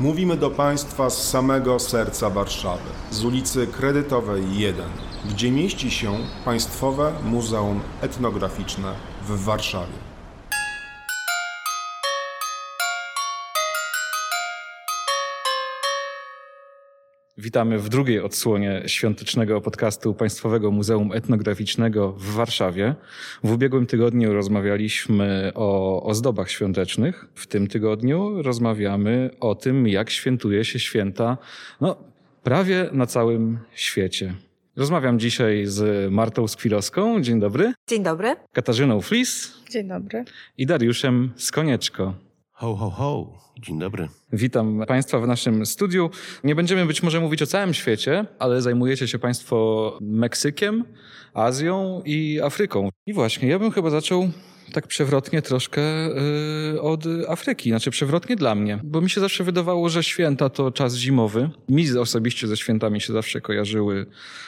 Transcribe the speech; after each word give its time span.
Mówimy 0.00 0.36
do 0.36 0.50
Państwa 0.50 1.10
z 1.10 1.28
samego 1.28 1.78
serca 1.78 2.30
Warszawy, 2.30 2.90
z 3.10 3.24
ulicy 3.24 3.66
Kredytowej 3.66 4.58
1, 4.58 4.90
gdzie 5.30 5.50
mieści 5.50 5.90
się 5.90 6.14
Państwowe 6.44 7.12
Muzeum 7.24 7.80
Etnograficzne 8.00 8.94
w 9.28 9.44
Warszawie. 9.44 10.07
Witamy 17.38 17.78
w 17.78 17.88
drugiej 17.88 18.20
odsłonie 18.20 18.82
świątecznego 18.86 19.60
podcastu 19.60 20.14
Państwowego 20.14 20.70
Muzeum 20.70 21.12
Etnograficznego 21.12 22.12
w 22.12 22.24
Warszawie. 22.24 22.94
W 23.44 23.52
ubiegłym 23.52 23.86
tygodniu 23.86 24.32
rozmawialiśmy 24.32 25.52
o 25.54 26.02
ozdobach 26.02 26.50
świątecznych. 26.50 27.26
W 27.34 27.46
tym 27.46 27.66
tygodniu 27.66 28.42
rozmawiamy 28.42 29.30
o 29.40 29.54
tym, 29.54 29.88
jak 29.88 30.10
świętuje 30.10 30.64
się 30.64 30.78
święta 30.78 31.38
no, 31.80 31.96
prawie 32.42 32.88
na 32.92 33.06
całym 33.06 33.58
świecie. 33.74 34.34
Rozmawiam 34.76 35.18
dzisiaj 35.18 35.66
z 35.66 36.12
Martą 36.12 36.48
Skwilowską. 36.48 37.20
Dzień 37.20 37.40
dobry. 37.40 37.72
Dzień 37.88 38.02
dobry. 38.02 38.36
Katarzyną 38.52 39.00
Flis 39.00 39.54
Dzień 39.70 39.88
dobry. 39.88 40.24
i 40.58 40.66
Dariuszem 40.66 41.30
Skonieczko. 41.36 42.27
Ho, 42.60 42.76
ho, 42.76 42.90
ho. 42.90 43.38
Dzień 43.58 43.78
dobry. 43.78 44.08
Witam 44.32 44.84
Państwa 44.88 45.18
w 45.18 45.26
naszym 45.26 45.66
studiu. 45.66 46.10
Nie 46.44 46.54
będziemy 46.54 46.86
być 46.86 47.02
może 47.02 47.20
mówić 47.20 47.42
o 47.42 47.46
całym 47.46 47.74
świecie, 47.74 48.24
ale 48.38 48.62
zajmujecie 48.62 49.08
się 49.08 49.18
Państwo 49.18 49.98
Meksykiem, 50.00 50.84
Azją 51.34 52.02
i 52.04 52.40
Afryką. 52.40 52.88
I 53.06 53.12
właśnie, 53.12 53.48
ja 53.48 53.58
bym 53.58 53.70
chyba 53.70 53.90
zaczął 53.90 54.30
tak 54.72 54.86
przewrotnie 54.86 55.42
troszkę 55.42 55.80
yy, 56.72 56.80
od 56.80 57.04
Afryki. 57.28 57.70
Znaczy 57.70 57.90
przewrotnie 57.90 58.36
dla 58.36 58.54
mnie, 58.54 58.80
bo 58.84 59.00
mi 59.00 59.10
się 59.10 59.20
zawsze 59.20 59.44
wydawało, 59.44 59.88
że 59.88 60.02
święta 60.02 60.48
to 60.48 60.70
czas 60.70 60.94
zimowy. 60.94 61.50
Mi 61.68 61.98
osobiście 61.98 62.46
ze 62.46 62.56
świętami 62.56 63.00
się 63.00 63.12
zawsze 63.12 63.40
kojarzyły 63.40 64.06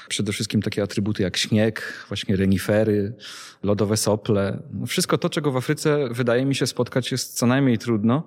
przede 0.09 0.33
wszystkim 0.33 0.63
takie 0.63 0.83
atrybuty 0.83 1.23
jak 1.23 1.37
śnieg, 1.37 2.05
właśnie 2.09 2.37
renifery, 2.37 3.15
lodowe 3.63 3.97
sople. 3.97 4.63
Wszystko 4.87 5.19
to, 5.19 5.31
czego 5.31 5.53
w 5.53 5.57
Afryce 5.57 6.09
wydaje 6.11 6.45
mi 6.45 6.55
się 6.55 6.67
spotkać 6.67 7.13
jest 7.13 7.37
co 7.39 7.47
najmniej 7.47 7.79
trudno. 7.79 8.27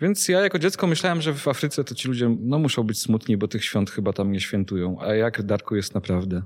Więc 0.00 0.28
ja 0.28 0.40
jako 0.40 0.58
dziecko 0.58 0.86
myślałem, 0.86 1.22
że 1.22 1.34
w 1.34 1.48
Afryce 1.48 1.84
to 1.84 1.94
ci 1.94 2.08
ludzie 2.08 2.36
no, 2.40 2.58
muszą 2.58 2.82
być 2.82 3.00
smutni, 3.00 3.36
bo 3.36 3.48
tych 3.48 3.64
świąt 3.64 3.90
chyba 3.90 4.12
tam 4.12 4.32
nie 4.32 4.40
świętują. 4.40 4.96
A 5.00 5.14
jak, 5.14 5.42
Darku, 5.42 5.76
jest 5.76 5.94
naprawdę? 5.94 6.42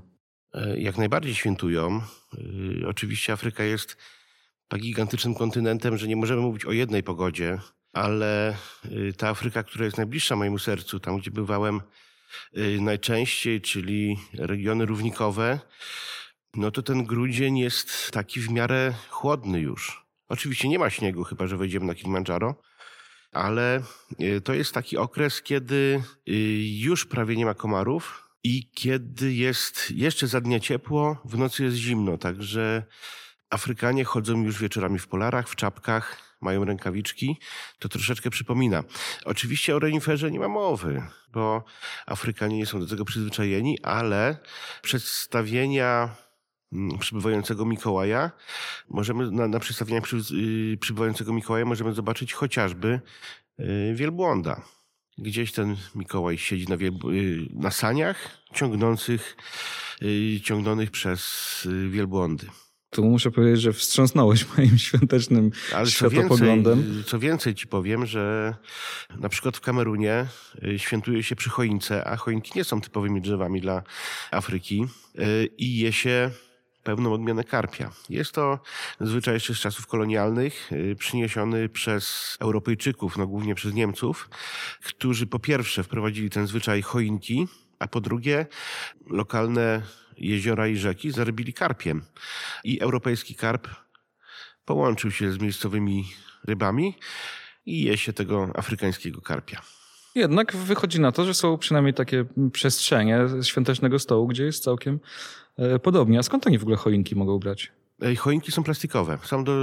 E, 0.53 0.79
Jak 0.79 0.97
najbardziej 0.97 1.35
świętują. 1.35 2.01
Y, 2.81 2.87
Oczywiście 2.87 3.33
Afryka 3.33 3.63
jest 3.63 3.97
tak 4.71 4.81
gigantycznym 4.81 5.35
kontynentem, 5.35 5.97
że 5.97 6.07
nie 6.07 6.15
możemy 6.15 6.41
mówić 6.41 6.65
o 6.65 6.71
jednej 6.71 7.03
pogodzie, 7.03 7.59
ale 7.93 8.55
y, 8.85 9.13
ta 9.17 9.29
Afryka, 9.29 9.63
która 9.63 9.85
jest 9.85 9.97
najbliższa 9.97 10.35
mojemu 10.35 10.59
sercu, 10.59 10.99
tam 10.99 11.17
gdzie 11.17 11.31
bywałem 11.31 11.81
y, 12.57 12.81
najczęściej, 12.81 13.61
czyli 13.61 14.17
regiony 14.33 14.85
równikowe, 14.85 15.59
no 16.55 16.71
to 16.71 16.81
ten 16.81 17.03
grudzień 17.03 17.57
jest 17.57 18.11
taki 18.11 18.39
w 18.39 18.49
miarę 18.49 18.93
chłodny 19.09 19.59
już. 19.59 20.05
Oczywiście 20.29 20.69
nie 20.69 20.79
ma 20.79 20.89
śniegu, 20.89 21.23
chyba 21.23 21.47
że 21.47 21.57
wejdziemy 21.57 21.85
na 21.85 21.95
Kilimandżaro, 21.95 22.55
ale 23.31 23.83
y, 24.21 24.41
to 24.41 24.53
jest 24.53 24.73
taki 24.73 24.97
okres, 24.97 25.41
kiedy 25.41 26.03
już 26.79 27.05
prawie 27.05 27.35
nie 27.35 27.45
ma 27.45 27.53
komarów 27.53 28.27
i 28.43 28.69
kiedy 28.69 29.33
jest 29.33 29.91
jeszcze 29.91 30.27
za 30.27 30.41
dnia 30.41 30.59
ciepło, 30.59 31.21
w 31.25 31.37
nocy 31.37 31.63
jest 31.63 31.77
zimno, 31.77 32.17
także 32.17 32.83
Afrykanie 33.51 34.03
chodzą 34.03 34.43
już 34.43 34.59
wieczorami 34.59 34.99
w 34.99 35.07
polarach, 35.07 35.49
w 35.49 35.55
czapkach, 35.55 36.17
mają 36.41 36.65
rękawiczki. 36.65 37.39
To 37.79 37.89
troszeczkę 37.89 38.29
przypomina. 38.29 38.83
Oczywiście 39.25 39.75
o 39.75 39.79
reniferze 39.79 40.31
nie 40.31 40.39
ma 40.39 40.47
mowy, 40.47 41.03
bo 41.33 41.63
Afrykanie 42.05 42.57
nie 42.57 42.65
są 42.65 42.79
do 42.79 42.87
tego 42.87 43.05
przyzwyczajeni, 43.05 43.79
ale 43.83 44.37
przedstawienia 44.81 46.15
mm, 46.73 46.99
przybywającego 46.99 47.65
Mikołaja, 47.65 48.31
możemy 48.89 49.31
na, 49.31 49.47
na 49.47 49.59
przedstawieniach 49.59 50.03
przy, 50.03 50.35
yy, 50.35 50.77
przybywającego 50.77 51.33
Mikołaja 51.33 51.65
możemy 51.65 51.93
zobaczyć 51.93 52.33
chociażby 52.33 53.01
yy, 53.57 53.95
wielbłąda. 53.95 54.61
Gdzieś 55.17 55.51
ten 55.51 55.77
Mikołaj 55.95 56.37
siedzi 56.37 56.67
na, 56.67 56.77
wielb- 56.77 57.11
yy, 57.11 57.47
na 57.53 57.71
saniach 57.71 58.37
ciągnących, 58.53 59.37
yy, 60.01 60.41
ciągnonych 60.41 60.91
przez 60.91 61.21
yy, 61.65 61.89
wielbłądy. 61.89 62.47
Tu 62.91 63.03
muszę 63.03 63.31
powiedzieć, 63.31 63.61
że 63.61 63.73
wstrząsnąłeś 63.73 64.45
moim 64.57 64.77
świątecznym 64.77 65.51
Ale 65.75 65.85
co 65.85 66.09
więcej, 66.09 66.19
światopoglądem. 66.21 67.03
co 67.07 67.19
więcej 67.19 67.55
ci 67.55 67.67
powiem, 67.67 68.05
że 68.05 68.55
na 69.19 69.29
przykład 69.29 69.57
w 69.57 69.61
Kamerunie 69.61 70.25
y, 70.63 70.79
świętuje 70.79 71.23
się 71.23 71.35
przy 71.35 71.49
choince, 71.49 72.07
a 72.07 72.15
choinki 72.15 72.51
nie 72.55 72.63
są 72.63 72.81
typowymi 72.81 73.21
drzewami 73.21 73.61
dla 73.61 73.83
Afryki 74.31 74.85
y, 75.19 75.49
i 75.57 75.77
je 75.77 75.93
się 75.93 76.31
pewną 76.83 77.13
odmianę 77.13 77.43
karpia. 77.43 77.91
Jest 78.09 78.31
to 78.31 78.59
zwyczaj 79.01 79.33
jeszcze 79.33 79.53
z 79.53 79.59
czasów 79.59 79.87
kolonialnych, 79.87 80.71
y, 80.71 80.95
przyniesiony 80.95 81.69
przez 81.69 82.37
Europejczyków, 82.39 83.17
no 83.17 83.27
głównie 83.27 83.55
przez 83.55 83.73
Niemców, 83.73 84.29
którzy 84.83 85.27
po 85.27 85.39
pierwsze 85.39 85.83
wprowadzili 85.83 86.29
ten 86.29 86.47
zwyczaj 86.47 86.81
choinki, 86.81 87.47
a 87.79 87.87
po 87.87 88.01
drugie 88.01 88.45
lokalne 89.07 89.81
jeziora 90.29 90.67
i 90.67 90.77
rzeki 90.77 91.11
zarbili 91.11 91.53
karpiem. 91.53 92.03
I 92.63 92.79
europejski 92.79 93.35
karp 93.35 93.67
połączył 94.65 95.11
się 95.11 95.31
z 95.31 95.39
miejscowymi 95.39 96.03
rybami 96.43 96.97
i 97.65 97.83
je 97.83 97.97
się 97.97 98.13
tego 98.13 98.51
afrykańskiego 98.55 99.21
karpia. 99.21 99.61
Jednak 100.15 100.55
wychodzi 100.55 100.99
na 100.99 101.11
to, 101.11 101.25
że 101.25 101.33
są 101.33 101.57
przynajmniej 101.57 101.93
takie 101.93 102.25
przestrzenie 102.53 103.19
świątecznego 103.43 103.99
stołu, 103.99 104.27
gdzie 104.27 104.43
jest 104.43 104.63
całkiem 104.63 104.99
e, 105.57 105.79
podobnie. 105.79 106.19
A 106.19 106.23
skąd 106.23 106.47
oni 106.47 106.57
w 106.57 106.61
ogóle 106.61 106.77
choinki 106.77 107.15
mogą 107.15 107.39
brać? 107.39 107.71
Choinki 108.17 108.51
są 108.51 108.63
plastikowe, 108.63 109.17
są 109.23 109.43
do, 109.43 109.53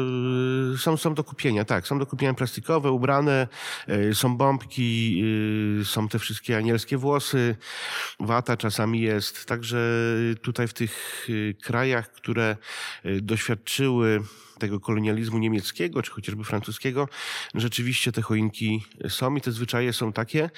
są, 0.79 0.97
są 0.97 1.15
do 1.15 1.25
kupienia, 1.25 1.65
tak, 1.65 1.87
są 1.87 1.99
do 1.99 2.07
kupienia 2.07 2.35
plastikowe, 2.35 2.91
ubrane, 2.91 3.49
e, 3.87 4.15
są 4.15 4.37
bombki, 4.37 5.23
e, 5.81 5.85
są 5.85 6.09
te 6.09 6.19
wszystkie 6.19 6.57
anielskie 6.57 6.97
włosy, 6.97 7.57
wata 8.21 8.57
czasami 8.57 9.01
jest, 9.01 9.45
także 9.45 9.79
tutaj 10.43 10.69
w 10.69 10.73
tych 10.73 11.27
e, 11.29 11.55
krajach, 11.55 12.13
które 12.13 12.57
doświadczyły 13.23 14.21
tego 14.59 14.81
kolonializmu 14.81 15.39
niemieckiego, 15.39 16.03
czy 16.03 16.11
chociażby 16.11 16.45
francuskiego, 16.45 17.09
rzeczywiście 17.55 18.13
te 18.13 18.23
choinki 18.23 18.85
są 19.09 19.37
i 19.37 19.41
te 19.41 19.53
zwyczaje 19.53 19.93
są 19.93 20.13
takie, 20.13 20.51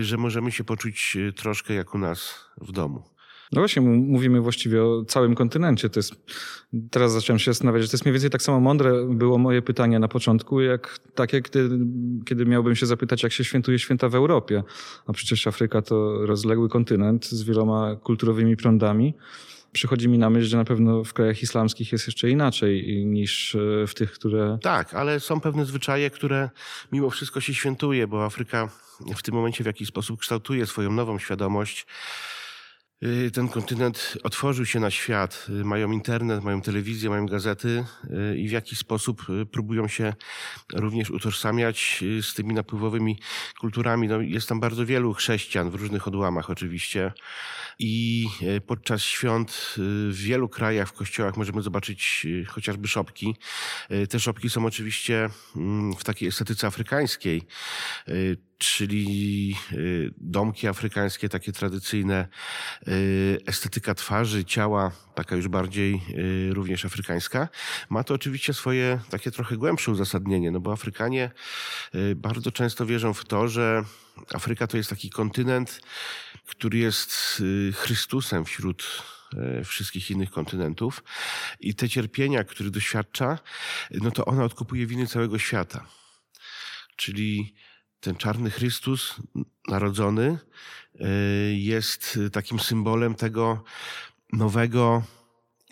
że 0.00 0.16
możemy 0.16 0.52
się 0.52 0.64
poczuć 0.64 1.16
troszkę 1.36 1.74
jak 1.74 1.94
u 1.94 1.98
nas 1.98 2.34
w 2.60 2.72
domu. 2.72 3.17
No 3.52 3.60
właśnie, 3.60 3.82
mówimy 3.82 4.40
właściwie 4.40 4.84
o 4.84 5.04
całym 5.04 5.34
kontynencie. 5.34 5.90
To 5.90 5.98
jest, 5.98 6.14
teraz 6.90 7.12
zacząłem 7.12 7.38
się 7.38 7.50
zastanawiać, 7.50 7.82
że 7.82 7.88
to 7.88 7.94
jest 7.94 8.04
mniej 8.04 8.12
więcej 8.12 8.30
tak 8.30 8.42
samo 8.42 8.60
mądre 8.60 9.06
było 9.10 9.38
moje 9.38 9.62
pytanie 9.62 9.98
na 9.98 10.08
początku, 10.08 10.60
jak 10.60 10.98
takie, 11.14 11.42
kiedy, 11.42 11.78
kiedy 12.26 12.46
miałbym 12.46 12.76
się 12.76 12.86
zapytać, 12.86 13.22
jak 13.22 13.32
się 13.32 13.44
świętuje 13.44 13.78
święta 13.78 14.08
w 14.08 14.14
Europie. 14.14 14.62
A 15.06 15.12
przecież 15.12 15.46
Afryka 15.46 15.82
to 15.82 16.26
rozległy 16.26 16.68
kontynent 16.68 17.26
z 17.26 17.42
wieloma 17.42 17.96
kulturowymi 17.96 18.56
prądami. 18.56 19.14
Przychodzi 19.72 20.08
mi 20.08 20.18
na 20.18 20.30
myśl, 20.30 20.46
że 20.46 20.56
na 20.56 20.64
pewno 20.64 21.04
w 21.04 21.12
krajach 21.12 21.42
islamskich 21.42 21.92
jest 21.92 22.06
jeszcze 22.06 22.30
inaczej 22.30 23.04
niż 23.06 23.54
e, 23.54 23.86
w 23.86 23.94
tych, 23.94 24.12
które 24.12 24.58
Tak, 24.62 24.94
ale 24.94 25.20
są 25.20 25.40
pewne 25.40 25.64
zwyczaje, 25.64 26.10
które 26.10 26.50
mimo 26.92 27.10
wszystko 27.10 27.40
się 27.40 27.54
świętuje, 27.54 28.06
bo 28.06 28.24
Afryka 28.24 28.68
w 29.16 29.22
tym 29.22 29.34
momencie 29.34 29.64
w 29.64 29.66
jakiś 29.66 29.88
sposób 29.88 30.20
kształtuje 30.20 30.66
swoją 30.66 30.92
nową 30.92 31.18
świadomość. 31.18 31.86
Y, 33.02 33.30
Ten 33.30 33.48
kontynent 33.48 34.18
otworzył 34.22 34.66
się 34.66 34.80
na 34.80 34.90
świat. 34.90 35.46
Y, 35.48 35.64
Mają 35.64 35.90
internet, 35.90 36.44
mają 36.44 36.62
telewizję, 36.62 37.10
mają 37.10 37.26
gazety 37.26 37.84
y, 38.32 38.38
i 38.38 38.48
w 38.48 38.52
jakiś 38.52 38.78
sposób 38.78 39.26
próbują 39.52 39.88
się 39.88 40.14
również 40.74 41.10
utożsamiać 41.10 42.04
z 42.22 42.34
tymi 42.34 42.54
napływowymi 42.54 43.18
kulturami. 43.60 44.08
No, 44.08 44.20
jest 44.20 44.48
tam 44.48 44.60
bardzo 44.60 44.86
wielu 44.86 45.14
chrześcijan 45.14 45.70
w 45.70 45.74
różnych 45.74 46.08
odłamach 46.08 46.50
oczywiście. 46.50 47.12
I 47.78 48.26
podczas 48.66 49.02
świąt 49.02 49.74
w 50.10 50.20
wielu 50.22 50.48
krajach 50.48 50.88
w 50.88 50.92
kościołach 50.92 51.36
możemy 51.36 51.62
zobaczyć 51.62 52.26
chociażby 52.46 52.88
szopki. 52.88 53.36
Te 54.10 54.20
szopki 54.20 54.50
są 54.50 54.66
oczywiście 54.66 55.30
mm, 55.56 55.94
w 55.94 56.04
takiej 56.04 56.28
estetyce 56.28 56.66
afrykańskiej, 56.66 57.42
czyli 58.58 59.54
y, 59.72 60.10
domki 60.16 60.68
afrykańskie, 60.68 61.28
takie 61.28 61.52
tradycyjne, 61.52 62.28
y, 62.88 63.38
estetyka 63.46 63.94
twarzy, 63.94 64.44
ciała, 64.44 64.92
taka 65.14 65.36
już 65.36 65.48
bardziej 65.48 66.00
y, 66.50 66.54
również 66.54 66.84
afrykańska. 66.84 67.48
Ma 67.88 68.04
to 68.04 68.14
oczywiście 68.14 68.54
swoje 68.54 69.00
takie 69.10 69.30
trochę 69.30 69.56
głębsze 69.56 69.90
uzasadnienie, 69.90 70.50
no 70.50 70.60
bo 70.60 70.72
Afrykanie 70.72 71.30
bardzo 72.16 72.52
często 72.52 72.86
wierzą 72.86 73.14
w 73.14 73.24
to, 73.24 73.48
że 73.48 73.84
Afryka 74.34 74.66
to 74.66 74.76
jest 74.76 74.90
taki 74.90 75.10
kontynent, 75.10 75.80
który 76.46 76.78
jest 76.78 77.42
Chrystusem 77.74 78.44
wśród 78.44 79.02
wszystkich 79.64 80.10
innych 80.10 80.30
kontynentów 80.30 81.04
i 81.60 81.74
te 81.74 81.88
cierpienia, 81.88 82.44
które 82.44 82.70
doświadcza, 82.70 83.38
no 83.90 84.10
to 84.10 84.24
ona 84.24 84.44
odkupuje 84.44 84.86
winy 84.86 85.06
całego 85.06 85.38
świata. 85.38 85.86
Czyli 86.96 87.54
ten 88.00 88.16
czarny 88.16 88.50
Chrystus 88.50 89.16
narodzony 89.68 90.38
y, 90.94 91.54
jest 91.54 92.18
takim 92.32 92.60
symbolem 92.60 93.14
tego 93.14 93.64
nowego, 94.32 95.02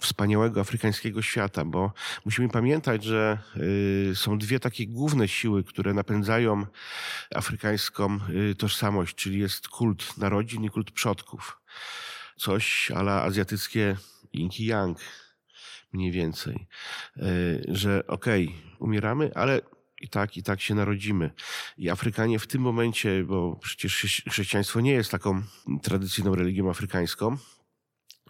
wspaniałego 0.01 0.61
afrykańskiego 0.61 1.23
świata, 1.23 1.65
bo 1.65 1.93
musimy 2.25 2.49
pamiętać, 2.49 3.05
że 3.05 3.39
y, 4.11 4.13
są 4.15 4.39
dwie 4.39 4.61
takie 4.61 4.87
główne 4.87 5.29
siły, 5.29 5.65
które 5.65 5.95
napędzają 5.95 6.67
afrykańską 7.35 8.19
y, 8.51 8.55
tożsamość, 8.55 9.15
czyli 9.15 9.39
jest 9.39 9.69
kult 9.69 10.19
narodzin 10.19 10.65
i 10.65 10.71
kult 10.71 10.91
przodków. 10.91 11.61
Coś 12.37 12.91
ala 12.91 13.23
azjatyckie 13.23 13.97
yin 14.33 14.51
yang 14.59 14.99
mniej 15.93 16.13
więcej. 16.13 16.67
Że 17.69 18.07
okej, 18.07 18.47
okay, 18.47 18.77
umieramy, 18.79 19.31
ale 19.35 19.61
i 20.01 20.09
tak, 20.09 20.37
i 20.37 20.43
tak 20.43 20.61
się 20.61 20.75
narodzimy. 20.75 21.31
I 21.79 21.91
Afrykanie 21.91 22.39
w 22.39 22.47
tym 22.47 22.63
momencie, 22.63 23.25
bo 23.25 23.57
przecież 23.57 24.23
chrześcijaństwo 24.31 24.81
nie 24.81 24.93
jest 24.93 25.11
taką 25.11 25.43
tradycyjną 25.83 26.35
religią 26.35 26.71
afrykańską, 26.71 27.37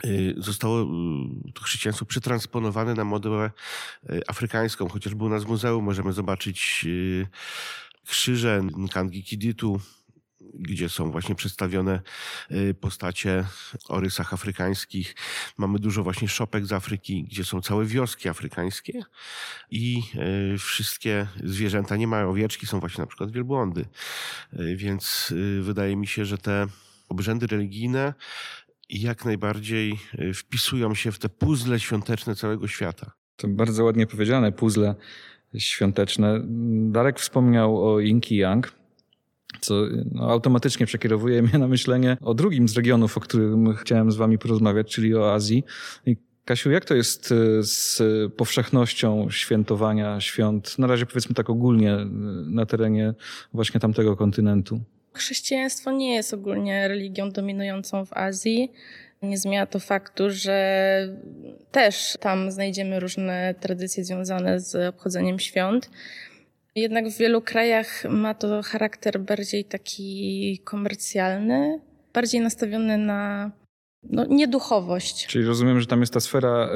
y, 0.04 0.34
zostało 0.36 0.82
y, 0.82 1.52
to 1.54 1.62
chrześcijaństwo 1.62 2.04
przetransponowane 2.04 2.94
na 2.94 3.04
modelę 3.04 3.50
y, 4.10 4.22
afrykańską. 4.28 4.88
Chociażby 4.88 5.24
u 5.24 5.28
nas 5.28 5.44
w 5.44 5.48
muzeum 5.48 5.84
możemy 5.84 6.12
zobaczyć 6.12 6.86
krzyże 8.06 8.62
Nkangi 8.62 9.24
Kiditu, 9.24 9.80
gdzie 10.58 10.88
są 10.88 11.10
właśnie 11.10 11.34
przedstawione 11.34 12.00
y, 12.50 12.74
postacie 12.74 13.44
o 13.88 14.00
rysach 14.00 14.34
afrykańskich. 14.34 15.14
Mamy 15.58 15.78
dużo 15.78 16.02
właśnie 16.02 16.28
szopek 16.28 16.66
z 16.66 16.72
Afryki, 16.72 17.24
gdzie 17.24 17.44
są 17.44 17.60
całe 17.60 17.84
wioski 17.84 18.28
afrykańskie 18.28 19.02
i 19.70 20.02
y, 20.54 20.58
wszystkie 20.58 21.26
zwierzęta, 21.44 21.96
nie 21.96 22.06
mają 22.06 22.30
owieczki, 22.30 22.66
są 22.66 22.80
właśnie 22.80 23.02
na 23.02 23.06
przykład 23.06 23.30
wielbłądy. 23.30 23.84
Y, 24.52 24.76
więc 24.76 25.34
wydaje 25.60 25.96
mi 25.96 26.06
się, 26.06 26.24
że 26.24 26.38
te 26.38 26.66
obrzędy 27.08 27.46
religijne 27.46 28.14
jak 28.88 29.24
najbardziej 29.24 29.98
wpisują 30.34 30.94
się 30.94 31.12
w 31.12 31.18
te 31.18 31.28
puzzle 31.28 31.80
świąteczne 31.80 32.34
całego 32.34 32.68
świata. 32.68 33.12
To 33.36 33.48
bardzo 33.48 33.84
ładnie 33.84 34.06
powiedziane, 34.06 34.52
puzzle 34.52 34.94
świąteczne. 35.58 36.40
Darek 36.90 37.20
wspomniał 37.20 37.94
o 37.94 38.00
Yin 38.00 38.20
Yang 38.30 38.72
co 39.60 39.74
no, 40.12 40.30
automatycznie 40.30 40.86
przekierowuje 40.86 41.42
mnie 41.42 41.58
na 41.58 41.68
myślenie 41.68 42.16
o 42.20 42.34
drugim 42.34 42.68
z 42.68 42.76
regionów, 42.76 43.16
o 43.16 43.20
którym 43.20 43.74
chciałem 43.74 44.12
z 44.12 44.16
wami 44.16 44.38
porozmawiać, 44.38 44.94
czyli 44.94 45.14
o 45.14 45.34
Azji. 45.34 45.64
I 46.06 46.16
Kasiu, 46.46 46.70
jak 46.70 46.84
to 46.84 46.94
jest 46.94 47.32
e, 47.32 47.62
z 47.62 48.02
powszechnością 48.32 49.30
świętowania 49.30 50.20
świąt, 50.20 50.78
na 50.78 50.86
razie 50.86 51.06
powiedzmy 51.06 51.34
tak 51.34 51.50
ogólnie, 51.50 51.92
e, 51.92 52.06
na 52.46 52.66
terenie 52.66 53.14
właśnie 53.52 53.80
tamtego 53.80 54.16
kontynentu? 54.16 54.80
Chrześcijaństwo 55.12 55.92
nie 55.92 56.14
jest 56.14 56.34
ogólnie 56.34 56.88
religią 56.88 57.30
dominującą 57.30 58.04
w 58.04 58.12
Azji. 58.12 58.72
Nie 59.22 59.38
zmienia 59.38 59.66
to 59.66 59.80
faktu, 59.80 60.30
że 60.30 61.08
też 61.70 62.16
tam 62.20 62.50
znajdziemy 62.50 63.00
różne 63.00 63.54
tradycje 63.60 64.04
związane 64.04 64.60
z 64.60 64.88
obchodzeniem 64.88 65.38
świąt. 65.38 65.90
Jednak 66.76 67.08
w 67.08 67.18
wielu 67.18 67.42
krajach 67.42 68.04
ma 68.04 68.34
to 68.34 68.62
charakter 68.62 69.20
bardziej 69.20 69.64
taki 69.64 70.60
komercjalny, 70.64 71.80
bardziej 72.14 72.40
nastawiony 72.40 72.98
na 72.98 73.50
no, 74.10 74.24
nieduchowość. 74.24 75.26
Czyli 75.26 75.44
rozumiem, 75.44 75.80
że 75.80 75.86
tam 75.86 76.00
jest 76.00 76.12
ta 76.12 76.20
sfera 76.20 76.68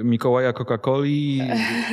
y, 0.00 0.04
Mikołaja 0.04 0.52
Coca-Coli 0.52 1.42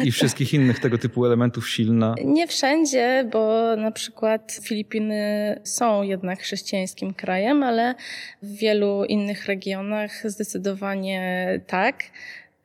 i, 0.04 0.12
wszystkich 0.12 0.54
innych 0.54 0.80
tego 0.80 0.98
typu 0.98 1.26
elementów 1.26 1.70
silna. 1.70 2.16
Nie 2.26 2.48
wszędzie, 2.48 3.30
bo 3.32 3.76
na 3.76 3.92
przykład 3.92 4.60
Filipiny 4.64 5.62
są 5.64 6.04
jednak 6.04 6.40
chrześcijańskim 6.40 7.14
krajem, 7.14 7.64
ale 7.64 7.96
w 8.42 8.56
wielu 8.56 9.06
innych 9.06 9.46
regionach 9.46 10.32
zdecydowanie 10.32 11.48
tak 11.68 12.04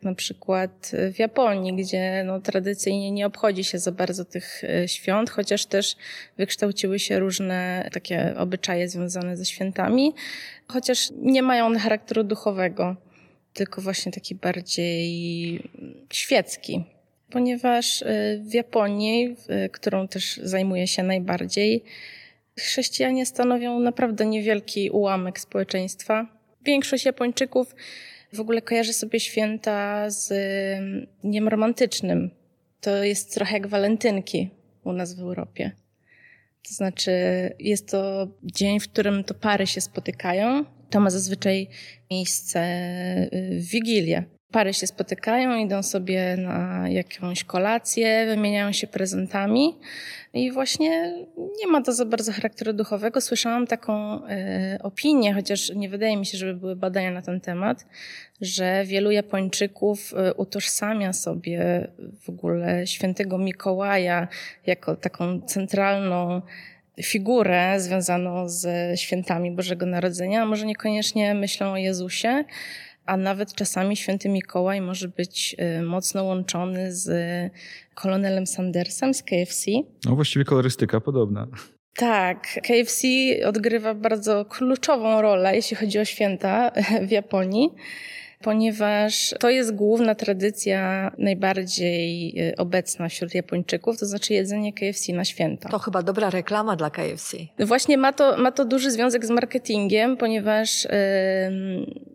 na 0.02 0.14
przykład 0.14 0.92
w 1.12 1.18
Japonii, 1.18 1.72
gdzie 1.72 2.24
no, 2.26 2.40
tradycyjnie 2.40 3.10
nie 3.10 3.26
obchodzi 3.26 3.64
się 3.64 3.78
za 3.78 3.92
bardzo 3.92 4.24
tych 4.24 4.64
e, 4.64 4.88
świąt, 4.88 5.30
chociaż 5.30 5.66
też 5.66 5.96
wykształciły 6.36 6.98
się 6.98 7.18
różne 7.18 7.88
takie 7.92 8.34
obyczaje 8.36 8.88
związane 8.88 9.36
ze 9.36 9.44
świętami, 9.44 10.14
chociaż 10.68 11.12
nie 11.16 11.42
mają 11.42 11.66
one 11.66 11.78
charakteru 11.78 12.24
duchowego, 12.24 12.96
tylko 13.52 13.80
właśnie 13.80 14.12
taki 14.12 14.34
bardziej 14.34 15.62
świecki. 16.12 16.84
Ponieważ 17.30 18.02
e, 18.02 18.06
w 18.38 18.54
Japonii, 18.54 19.36
którą 19.72 20.08
też 20.08 20.40
zajmuję 20.42 20.86
się 20.86 21.02
najbardziej, 21.02 21.84
chrześcijanie 22.58 23.26
stanowią 23.26 23.80
naprawdę 23.80 24.26
niewielki 24.26 24.90
ułamek 24.90 25.40
społeczeństwa. 25.40 26.26
Większość 26.64 27.04
Japończyków 27.04 27.74
w 28.32 28.40
ogóle 28.40 28.62
kojarzę 28.62 28.92
sobie 28.92 29.20
święta 29.20 30.10
z 30.10 30.32
mm, 30.32 31.06
dniem 31.24 31.48
romantycznym. 31.48 32.30
To 32.80 33.04
jest 33.04 33.34
trochę 33.34 33.52
jak 33.52 33.66
walentynki 33.66 34.50
u 34.84 34.92
nas 34.92 35.14
w 35.14 35.20
Europie. 35.20 35.72
To 36.68 36.74
znaczy, 36.74 37.12
jest 37.58 37.88
to 37.88 38.28
dzień, 38.42 38.80
w 38.80 38.88
którym 38.88 39.24
to 39.24 39.34
pary 39.34 39.66
się 39.66 39.80
spotykają. 39.80 40.64
To 40.90 41.00
ma 41.00 41.10
zazwyczaj 41.10 41.68
miejsce 42.10 42.60
y, 43.32 43.60
w 43.60 43.70
Wigilię. 43.70 44.24
Pary 44.50 44.74
się 44.74 44.86
spotykają, 44.86 45.56
idą 45.56 45.82
sobie 45.82 46.36
na 46.36 46.88
jakąś 46.88 47.44
kolację, 47.44 48.26
wymieniają 48.26 48.72
się 48.72 48.86
prezentami 48.86 49.76
i 50.34 50.52
właśnie 50.52 51.14
nie 51.60 51.66
ma 51.72 51.82
to 51.82 51.92
za 51.92 52.04
bardzo 52.04 52.32
charakteru 52.32 52.72
duchowego. 52.72 53.20
Słyszałam 53.20 53.66
taką 53.66 54.26
e, 54.26 54.78
opinię, 54.82 55.34
chociaż 55.34 55.70
nie 55.74 55.88
wydaje 55.88 56.16
mi 56.16 56.26
się, 56.26 56.38
żeby 56.38 56.54
były 56.54 56.76
badania 56.76 57.10
na 57.10 57.22
ten 57.22 57.40
temat, 57.40 57.86
że 58.40 58.84
wielu 58.84 59.10
Japończyków 59.10 60.14
e, 60.14 60.34
utożsamia 60.34 61.12
sobie 61.12 61.88
w 62.22 62.28
ogóle 62.28 62.86
świętego 62.86 63.38
Mikołaja 63.38 64.28
jako 64.66 64.96
taką 64.96 65.40
centralną 65.40 66.42
figurę 67.02 67.80
związaną 67.80 68.48
ze 68.48 68.96
świętami 68.96 69.50
Bożego 69.50 69.86
Narodzenia, 69.86 70.46
może 70.46 70.66
niekoniecznie 70.66 71.34
myślą 71.34 71.72
o 71.72 71.76
Jezusie, 71.76 72.44
a 73.06 73.16
nawet 73.16 73.54
czasami 73.54 73.96
święty 73.96 74.28
Mikołaj 74.28 74.80
może 74.80 75.08
być 75.08 75.56
y, 75.78 75.82
mocno 75.82 76.24
łączony 76.24 76.92
z 76.92 77.10
kolonelem 77.94 78.46
Sandersem 78.46 79.14
z 79.14 79.22
KFC. 79.22 79.70
No 80.04 80.14
właściwie 80.14 80.44
kolorystyka 80.44 81.00
podobna. 81.00 81.46
Tak, 81.96 82.60
KFC 82.62 83.08
odgrywa 83.46 83.94
bardzo 83.94 84.44
kluczową 84.44 85.22
rolę, 85.22 85.56
jeśli 85.56 85.76
chodzi 85.76 85.98
o 85.98 86.04
święta 86.04 86.70
w 87.08 87.10
Japonii 87.10 87.70
ponieważ 88.42 89.34
to 89.40 89.50
jest 89.50 89.74
główna 89.74 90.14
tradycja 90.14 91.10
najbardziej 91.18 92.34
y, 92.48 92.56
obecna 92.56 93.08
wśród 93.08 93.34
Japończyków, 93.34 93.98
to 93.98 94.06
znaczy 94.06 94.34
jedzenie 94.34 94.72
KFC 94.72 95.12
na 95.12 95.24
święta. 95.24 95.68
To 95.68 95.78
chyba 95.78 96.02
dobra 96.02 96.30
reklama 96.30 96.76
dla 96.76 96.90
KFC. 96.90 97.36
Właśnie 97.58 97.98
ma 97.98 98.12
to, 98.12 98.36
ma 98.36 98.52
to 98.52 98.64
duży 98.64 98.90
związek 98.90 99.26
z 99.26 99.30
marketingiem, 99.30 100.16
ponieważ 100.16 100.84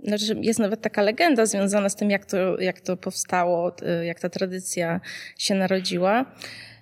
yy, 0.03 0.37
jest 0.41 0.59
nawet 0.59 0.81
taka 0.81 1.01
legenda 1.01 1.45
związana 1.45 1.89
z 1.89 1.95
tym, 1.95 2.09
jak 2.09 2.25
to, 2.25 2.61
jak 2.61 2.81
to 2.81 2.97
powstało, 2.97 3.75
y, 4.01 4.05
jak 4.05 4.19
ta 4.19 4.29
tradycja 4.29 5.01
się 5.37 5.55
narodziła. 5.55 6.25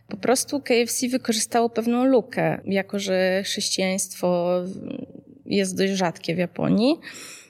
Po 0.07 0.17
prostu 0.17 0.61
KFC 0.61 1.07
wykorzystało 1.07 1.69
pewną 1.69 2.05
lukę, 2.05 2.61
jako 2.65 2.99
że 2.99 3.43
chrześcijaństwo 3.43 4.61
jest 5.45 5.77
dość 5.77 5.93
rzadkie 5.93 6.35
w 6.35 6.37
Japonii 6.37 6.99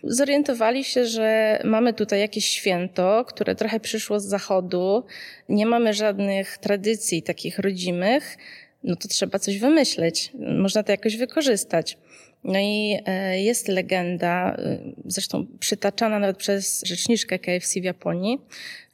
zorientowali 0.04 0.84
się, 0.84 1.06
że 1.06 1.60
mamy 1.64 1.94
tutaj 1.94 2.20
jakieś 2.20 2.46
święto, 2.46 3.26
które 3.28 3.56
trochę 3.56 3.80
przyszło 3.80 4.20
z 4.20 4.26
zachodu, 4.26 5.04
nie 5.50 5.66
mamy 5.66 5.94
żadnych 5.94 6.58
tradycji 6.58 7.24
takich 7.24 7.60
rodzimych, 7.60 8.38
no 8.84 8.96
to 8.96 9.08
trzeba 9.08 9.40
coś 9.40 9.60
wymyśleć, 9.60 10.32
można 10.58 10.84
to 10.84 10.92
jakoś 10.92 11.18
wykorzystać. 11.18 11.98
No 12.44 12.60
i 12.60 13.00
e, 13.06 13.42
jest 13.42 13.68
legenda, 13.68 14.56
e, 14.56 14.78
zresztą 15.06 15.48
przytaczana 15.60 16.20
nawet 16.20 16.38
przez 16.38 16.84
rzeczniczkę 16.86 17.40
KFC 17.40 17.82
w 17.82 17.84
Japonii, 17.84 18.40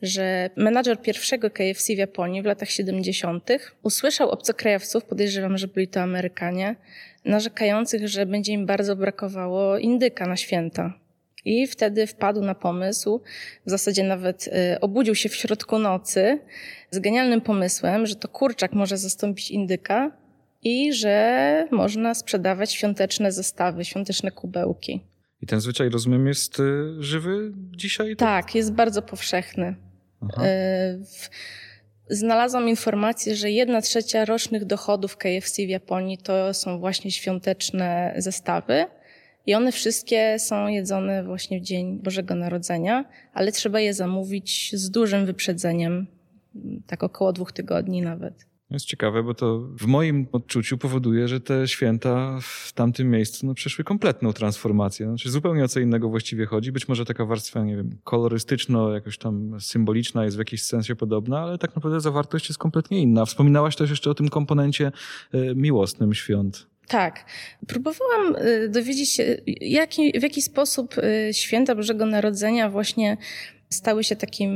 że 0.02 0.50
menadżer 0.56 1.02
pierwszego 1.02 1.50
KFC 1.50 1.96
w 1.96 1.98
Japonii 1.98 2.42
w 2.42 2.46
latach 2.46 2.70
70. 2.70 3.50
usłyszał 3.84 4.30
obcokrajowców, 4.30 5.06
podejrzewam, 5.06 5.58
że 5.58 5.68
byli 5.68 5.88
to 5.88 6.02
Amerykanie, 6.02 6.76
narzekających, 7.26 8.08
że 8.08 8.26
będzie 8.26 8.54
im 8.54 8.66
bardzo 8.66 8.96
brakowało 8.96 9.78
indyka 9.78 10.28
na 10.28 10.38
święta. 10.38 10.94
I 11.46 11.68
wtedy 11.68 12.08
wpadł 12.08 12.42
na 12.42 12.56
pomysł, 12.56 13.22
w 13.66 13.70
zasadzie 13.70 14.04
nawet 14.04 14.48
y, 14.48 14.80
obudził 14.80 15.16
się 15.16 15.30
w 15.30 15.36
środku 15.36 15.80
nocy 15.80 16.40
z 16.92 17.00
genialnym 17.00 17.42
pomysłem, 17.42 18.06
że 18.06 18.16
to 18.16 18.28
kurczak 18.28 18.74
może 18.74 18.98
zastąpić 18.98 19.52
indyka 19.52 20.12
i 20.62 20.94
że 20.94 21.68
można 21.72 22.14
sprzedawać 22.14 22.74
świąteczne 22.74 23.32
zestawy, 23.32 23.86
świąteczne 23.86 24.32
kubełki. 24.32 25.02
I 25.42 25.48
ten 25.48 25.62
zwyczaj, 25.62 25.90
rozumiem, 25.90 26.28
jest 26.28 26.60
y, 26.60 26.96
żywy 27.00 27.52
dzisiaj? 27.56 28.16
Tak, 28.16 28.56
jest 28.56 28.74
bardzo 28.74 29.02
powszechny. 29.02 29.76
Aha. 30.22 30.46
Y, 30.46 31.00
Znalazłam 32.10 32.70
informację, 32.70 33.36
że 33.36 33.52
jedna 33.52 33.82
trzecia 33.82 34.26
rocznych 34.26 34.66
dochodów 34.66 35.18
KFC 35.18 35.66
w 35.66 35.70
Japonii 35.70 36.18
to 36.18 36.54
są 36.54 36.80
właśnie 36.80 37.12
świąteczne 37.12 38.14
zestawy. 38.18 38.86
I 39.46 39.56
one 39.56 39.72
wszystkie 39.72 40.40
są 40.40 40.68
jedzone 40.68 41.24
właśnie 41.24 41.60
w 41.60 41.64
dzień 41.64 42.00
Bożego 42.04 42.36
Narodzenia, 42.36 43.06
ale 43.34 43.52
trzeba 43.52 43.80
je 43.80 43.94
zamówić 43.94 44.72
z 44.74 44.90
dużym 44.90 45.26
wyprzedzeniem, 45.26 46.08
tak 46.88 47.04
około 47.04 47.34
dwóch 47.34 47.52
tygodni 47.52 48.02
nawet. 48.02 48.49
Jest 48.72 48.86
ciekawe, 48.86 49.24
bo 49.24 49.34
to 49.34 49.60
w 49.60 49.86
moim 49.86 50.28
odczuciu 50.32 50.78
powoduje, 50.78 51.28
że 51.28 51.40
te 51.40 51.68
święta 51.68 52.40
w 52.42 52.74
tamtym 52.74 53.10
miejscu 53.10 53.46
no, 53.46 53.54
przeszły 53.54 53.84
kompletną 53.84 54.34
transformację. 54.34 55.06
Znaczy 55.06 55.30
zupełnie 55.30 55.64
o 55.64 55.68
co 55.68 55.80
innego 55.80 56.10
właściwie 56.10 56.46
chodzi. 56.46 56.72
Być 56.72 56.88
może 56.88 57.06
taka 57.06 57.26
warstwa, 57.26 57.64
nie 57.64 57.76
wiem, 57.76 57.98
kolorystyczno, 58.04 58.94
jakoś 58.94 59.18
tam 59.18 59.62
symboliczna 59.62 60.26
jest 60.26 60.38
w 60.38 60.40
jakimś 60.40 60.64
sensie 60.64 60.96
podobna, 60.96 61.40
ale 61.40 61.58
tak 61.58 61.76
naprawdę 61.76 62.02
zawartość 62.02 62.50
jest 62.50 62.60
kompletnie 62.60 63.02
inna. 63.02 63.26
Wspominałaś 63.26 63.76
też 63.76 63.90
jeszcze 63.90 64.10
o 64.10 64.14
tym 64.14 64.30
komponencie 64.30 64.92
y, 65.34 65.54
miłosnym 65.56 66.14
świąt. 66.14 66.68
Tak. 66.88 67.26
Próbowałam 67.68 68.36
y, 68.36 68.70
dowiedzieć 68.70 69.10
się, 69.10 69.38
jaki, 69.62 70.20
w 70.20 70.24
jaki 70.24 70.42
sposób 70.42 70.96
y, 70.98 71.34
święta 71.34 71.76
Bożego 71.76 72.06
Narodzenia 72.06 72.70
właśnie 72.70 73.18
stały 73.74 74.04
się 74.04 74.16
takim, 74.16 74.52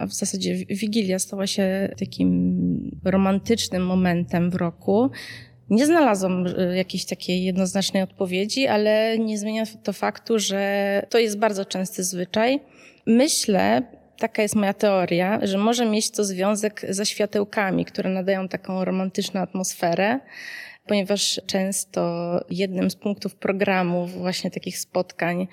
a 0.00 0.06
w 0.06 0.12
zasadzie 0.12 0.54
Wigilia 0.54 1.18
stała 1.18 1.46
się 1.46 1.94
takim 1.98 2.98
romantycznym 3.04 3.86
momentem 3.86 4.50
w 4.50 4.54
roku. 4.54 5.10
Nie 5.70 5.86
znalazłam 5.86 6.46
y, 6.46 6.76
jakiejś 6.76 7.04
takiej 7.04 7.44
jednoznacznej 7.44 8.02
odpowiedzi, 8.02 8.66
ale 8.66 9.18
nie 9.18 9.38
zmienia 9.38 9.64
to 9.82 9.92
faktu, 9.92 10.38
że 10.38 11.02
to 11.10 11.18
jest 11.18 11.38
bardzo 11.38 11.64
częsty 11.64 12.04
zwyczaj. 12.04 12.60
Myślę, 13.06 13.82
taka 14.18 14.42
jest 14.42 14.54
moja 14.54 14.74
teoria, 14.74 15.38
że 15.42 15.58
może 15.58 15.86
mieć 15.86 16.10
to 16.10 16.24
związek 16.24 16.86
ze 16.88 17.06
światełkami, 17.06 17.84
które 17.84 18.10
nadają 18.10 18.48
taką 18.48 18.84
romantyczną 18.84 19.40
atmosferę 19.40 20.20
ponieważ 20.88 21.40
często 21.46 22.40
jednym 22.50 22.90
z 22.90 22.96
punktów 22.96 23.34
programu 23.34 24.06
właśnie 24.06 24.50
takich 24.50 24.78
spotkań 24.78 25.48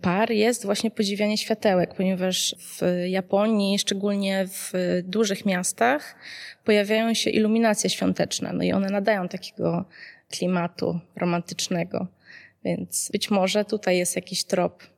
par 0.00 0.30
jest 0.30 0.64
właśnie 0.64 0.90
podziwianie 0.90 1.38
światełek, 1.38 1.94
ponieważ 1.94 2.56
w 2.58 2.80
Japonii, 3.06 3.78
szczególnie 3.78 4.46
w 4.48 4.72
dużych 5.04 5.46
miastach, 5.46 6.16
pojawiają 6.64 7.14
się 7.14 7.30
iluminacje 7.30 7.90
świąteczne, 7.90 8.52
no 8.52 8.64
i 8.64 8.72
one 8.72 8.90
nadają 8.90 9.28
takiego 9.28 9.84
klimatu 10.30 11.00
romantycznego. 11.16 12.06
Więc 12.64 13.08
być 13.12 13.30
może 13.30 13.64
tutaj 13.64 13.98
jest 13.98 14.16
jakiś 14.16 14.44
trop 14.44 14.95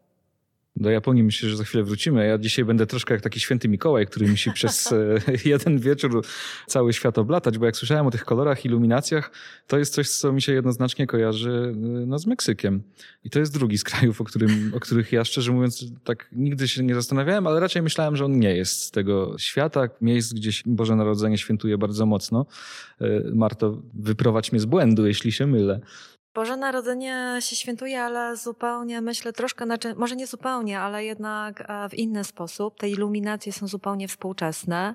do 0.81 0.91
Japonii 0.91 1.23
myślę, 1.23 1.49
że 1.49 1.57
za 1.57 1.65
chwilę 1.65 1.85
wrócimy. 1.85 2.27
Ja 2.27 2.39
dzisiaj 2.39 2.65
będę 2.65 2.87
troszkę 2.87 3.15
jak 3.15 3.23
taki 3.23 3.41
święty 3.41 3.69
Mikołaj, 3.69 4.07
który 4.07 4.29
musi 4.29 4.53
przez 4.53 4.87
e, 4.93 4.97
jeden 5.45 5.79
wieczór 5.79 6.25
cały 6.67 6.93
świat 6.93 7.19
oblatać, 7.19 7.59
bo 7.59 7.67
jak 7.67 7.77
słyszałem 7.77 8.07
o 8.07 8.11
tych 8.11 8.25
kolorach, 8.25 8.65
iluminacjach, 8.65 9.31
to 9.67 9.79
jest 9.79 9.95
coś, 9.95 10.09
co 10.09 10.33
mi 10.33 10.43
się 10.43 10.53
jednoznacznie 10.53 11.07
kojarzy 11.07 11.73
e, 11.75 11.77
no, 12.07 12.19
z 12.19 12.27
Meksykiem. 12.27 12.83
I 13.25 13.31
to 13.31 13.39
jest 13.39 13.55
drugi 13.55 13.79
z 13.79 13.85
krajów, 13.85 14.21
o, 14.21 14.25
którym, 14.25 14.73
o 14.75 14.81
których 14.81 15.13
ja 15.13 15.25
szczerze 15.25 15.53
mówiąc 15.53 15.85
tak 16.05 16.29
nigdy 16.33 16.69
się 16.69 16.83
nie 16.83 16.95
zastanawiałem, 16.95 17.47
ale 17.47 17.61
raczej 17.61 17.83
myślałem, 17.83 18.17
że 18.17 18.25
on 18.25 18.39
nie 18.39 18.57
jest 18.57 18.81
z 18.81 18.91
tego 18.91 19.35
świata, 19.39 19.89
miejsc, 20.01 20.33
gdzie 20.33 20.51
Boże 20.67 20.97
Narodzenie 20.97 21.39
świętuje 21.39 21.79
bardzo 21.79 22.07
mocno. 22.07 22.47
E, 23.01 23.07
Marto, 23.35 23.83
wyprowadź 23.95 24.53
mnie 24.53 24.61
z 24.61 24.65
błędu, 24.65 25.07
jeśli 25.07 25.33
się 25.33 25.47
mylę. 25.47 25.81
Boże 26.35 26.57
Narodzenie 26.57 27.37
się 27.41 27.57
świętuje, 27.57 28.03
ale 28.03 28.37
zupełnie 28.37 29.01
myślę 29.01 29.33
troszkę, 29.33 29.65
znaczy, 29.65 29.95
może 29.95 30.17
nie 30.17 30.27
zupełnie, 30.27 30.81
ale 30.81 31.05
jednak 31.05 31.65
e, 31.69 31.89
w 31.89 31.95
inny 31.95 32.25
sposób. 32.25 32.79
Te 32.79 32.89
iluminacje 32.89 33.53
są 33.53 33.69
zupełnie 33.69 34.09
współczesne. 34.09 34.95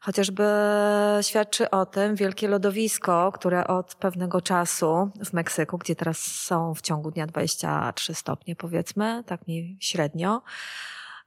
Chociażby 0.00 0.44
świadczy 1.22 1.70
o 1.70 1.86
tym 1.86 2.14
wielkie 2.14 2.48
lodowisko, 2.48 3.32
które 3.32 3.66
od 3.66 3.94
pewnego 3.94 4.40
czasu 4.40 5.10
w 5.24 5.32
Meksyku, 5.32 5.78
gdzie 5.78 5.96
teraz 5.96 6.18
są 6.18 6.74
w 6.74 6.80
ciągu 6.80 7.10
dnia 7.10 7.26
23 7.26 8.14
stopnie 8.14 8.56
powiedzmy, 8.56 9.24
tak 9.26 9.46
mniej 9.46 9.76
średnio, 9.80 10.42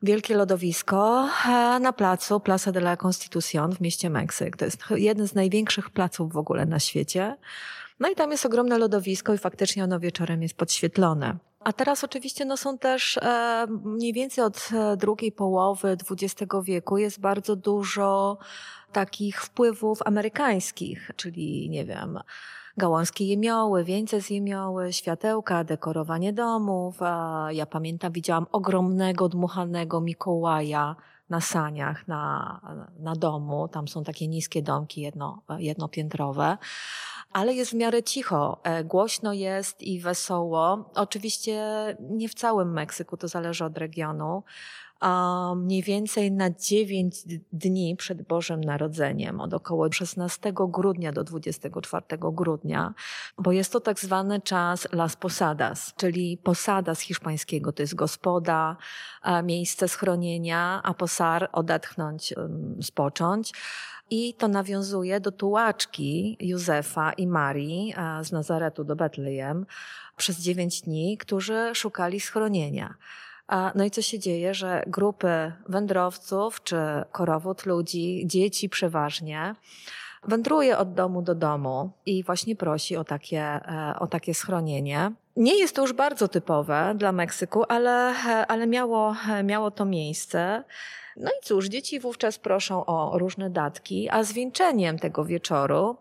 wielkie 0.01 0.36
lodowisko 0.36 1.29
e, 1.46 1.79
na 1.79 1.93
placu 1.93 2.39
Plaza 2.39 2.72
de 2.72 2.79
la 2.79 2.96
Constitución 2.96 3.75
w 3.75 3.81
mieście 3.81 4.10
Meksyk. 4.10 4.57
To 4.57 4.65
jest 4.65 4.84
jeden 4.96 5.27
z 5.27 5.36
największych 5.36 5.89
placów 5.89 6.34
w 6.34 6.38
ogóle 6.38 6.65
na 6.65 6.79
świecie. 6.79 7.38
No 7.99 8.09
i 8.09 8.15
tam 8.15 8.31
jest 8.31 8.45
ogromne 8.45 8.77
lodowisko 8.77 9.33
i 9.33 9.37
faktycznie 9.37 9.83
ono 9.83 9.99
wieczorem 9.99 10.41
jest 10.41 10.55
podświetlone. 10.55 11.37
A 11.59 11.73
teraz 11.73 12.03
oczywiście 12.03 12.45
no, 12.45 12.57
są 12.57 12.77
też 12.77 13.17
e, 13.17 13.67
mniej 13.83 14.13
więcej 14.13 14.43
od 14.43 14.69
e, 14.73 14.97
drugiej 14.97 15.31
połowy 15.31 15.97
XX 16.11 16.53
wieku 16.63 16.97
jest 16.97 17.19
bardzo 17.19 17.55
dużo 17.55 18.37
takich 18.91 19.41
wpływów 19.41 19.99
amerykańskich, 20.05 21.11
czyli 21.15 21.69
nie 21.69 21.85
wiem, 21.85 22.19
gałązkie 22.77 23.25
jemioły, 23.25 23.83
wieńce 23.83 24.21
z 24.21 24.29
jemioły, 24.29 24.93
światełka, 24.93 25.63
dekorowanie 25.63 26.33
domów. 26.33 26.99
Ja 27.49 27.65
pamiętam, 27.65 28.11
widziałam 28.11 28.45
ogromnego, 28.51 29.29
dmuchanego 29.29 30.01
Mikołaja 30.01 30.95
na 31.29 31.41
saniach, 31.41 32.07
na, 32.07 32.61
na 32.99 33.15
domu. 33.15 33.67
Tam 33.67 33.87
są 33.87 34.03
takie 34.03 34.27
niskie 34.27 34.61
domki 34.61 35.01
jedno, 35.01 35.41
jednopiętrowe 35.57 36.57
ale 37.38 37.53
jest 37.53 37.72
w 37.72 37.74
miarę 37.74 38.03
cicho. 38.03 38.60
E, 38.63 38.84
głośno 38.84 39.34
jest 39.34 39.82
i 39.82 40.00
wesoło. 40.00 40.91
Oczywiście 40.96 41.62
nie 42.00 42.29
w 42.29 42.34
całym 42.34 42.74
Meksyku, 42.74 43.17
to 43.17 43.27
zależy 43.27 43.65
od 43.65 43.77
regionu. 43.77 44.44
Mniej 45.56 45.84
więcej 45.84 46.32
na 46.32 46.50
9 46.50 47.15
dni 47.53 47.96
przed 47.96 48.22
Bożym 48.22 48.62
Narodzeniem, 48.62 49.41
od 49.41 49.53
około 49.53 49.91
16 49.91 50.53
grudnia 50.56 51.12
do 51.12 51.24
24 51.24 52.06
grudnia, 52.20 52.94
bo 53.38 53.51
jest 53.51 53.72
to 53.72 53.79
tak 53.79 54.00
zwany 54.00 54.41
czas 54.41 54.88
Las 54.91 55.15
Posadas, 55.15 55.94
czyli 55.98 56.38
posada 56.38 56.96
z 56.96 57.00
hiszpańskiego, 57.00 57.72
to 57.72 57.84
jest 57.84 57.96
gospoda, 57.96 58.77
miejsce 59.44 59.88
schronienia, 59.88 60.82
a 60.84 60.94
posar 60.94 61.50
odetchnąć, 61.51 62.34
spocząć. 62.82 63.53
I 64.09 64.33
to 64.33 64.47
nawiązuje 64.47 65.19
do 65.19 65.31
tułaczki 65.31 66.37
Józefa 66.39 67.13
i 67.13 67.27
Marii 67.27 67.93
z 68.21 68.31
Nazaretu 68.31 68.83
do 68.83 68.95
Betlejem 68.95 69.65
przez 70.17 70.39
dziewięć 70.39 70.81
dni, 70.81 71.17
którzy 71.17 71.71
szukali 71.73 72.19
schronienia. 72.19 72.95
No 73.75 73.83
i 73.83 73.91
co 73.91 74.01
się 74.01 74.19
dzieje, 74.19 74.53
że 74.53 74.83
grupy 74.87 75.51
wędrowców 75.69 76.63
czy 76.63 76.77
korowód 77.11 77.65
ludzi, 77.65 78.23
dzieci 78.25 78.69
przeważnie, 78.69 79.55
wędruje 80.23 80.77
od 80.77 80.93
domu 80.93 81.21
do 81.21 81.35
domu 81.35 81.91
i 82.05 82.23
właśnie 82.23 82.55
prosi 82.55 82.97
o 82.97 83.03
takie, 83.03 83.41
e, 83.41 83.95
o 83.99 84.07
takie 84.07 84.33
schronienie. 84.33 85.11
Nie 85.35 85.59
jest 85.59 85.75
to 85.75 85.81
już 85.81 85.93
bardzo 85.93 86.27
typowe 86.27 86.93
dla 86.95 87.11
Meksyku, 87.11 87.63
ale, 87.69 88.13
ale 88.47 88.67
miało, 88.67 89.15
miało 89.43 89.71
to 89.71 89.85
miejsce. 89.85 90.63
No 91.17 91.29
i 91.29 91.45
cóż, 91.45 91.65
dzieci 91.67 92.00
wówczas 92.00 92.39
proszą 92.39 92.86
o 92.86 93.17
różne 93.17 93.50
datki, 93.50 94.09
a 94.09 94.24
zwieńczeniem 94.24 95.00
tego 95.00 95.25
wieczoru, 95.25 95.97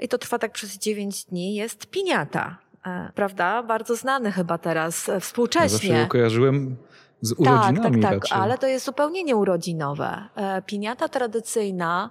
i 0.00 0.08
to 0.08 0.18
trwa 0.18 0.38
tak 0.38 0.52
przez 0.52 0.78
dziewięć 0.78 1.24
dni, 1.24 1.54
jest 1.54 1.86
piniata. 1.86 2.58
E, 2.86 3.12
prawda? 3.14 3.62
Bardzo 3.62 3.96
znany 3.96 4.32
chyba 4.32 4.58
teraz 4.58 5.08
e, 5.08 5.20
współcześnie. 5.20 5.88
Ja 5.88 5.94
zawsze 5.96 6.08
kojarzyłem 6.08 6.76
z 7.20 7.32
urodzinami 7.32 7.76
Tak, 7.76 7.92
tak, 7.92 8.02
tak, 8.02 8.12
raczej. 8.12 8.38
ale 8.38 8.58
to 8.58 8.66
jest 8.66 8.84
zupełnie 8.84 9.24
nieurodzinowe. 9.24 10.28
E, 10.36 10.62
piniata 10.62 11.08
tradycyjna 11.08 12.10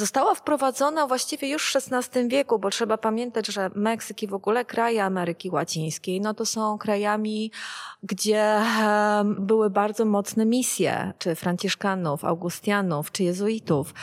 Została 0.00 0.34
wprowadzona 0.34 1.06
właściwie 1.06 1.48
już 1.48 1.72
w 1.72 1.76
XVI 1.76 2.28
wieku, 2.28 2.58
bo 2.58 2.70
trzeba 2.70 2.98
pamiętać, 2.98 3.46
że 3.46 3.70
Meksyk 3.74 4.22
i 4.22 4.26
w 4.26 4.34
ogóle 4.34 4.64
kraje 4.64 5.04
Ameryki 5.04 5.50
Łacińskiej, 5.50 6.20
no 6.20 6.34
to 6.34 6.46
są 6.46 6.78
krajami, 6.78 7.50
gdzie 8.02 8.60
były 9.38 9.70
bardzo 9.70 10.04
mocne 10.04 10.46
misje, 10.46 11.12
czy 11.18 11.34
Franciszkanów, 11.34 12.24
Augustianów, 12.24 13.12
czy 13.12 13.24
Jezuitów. 13.24 13.94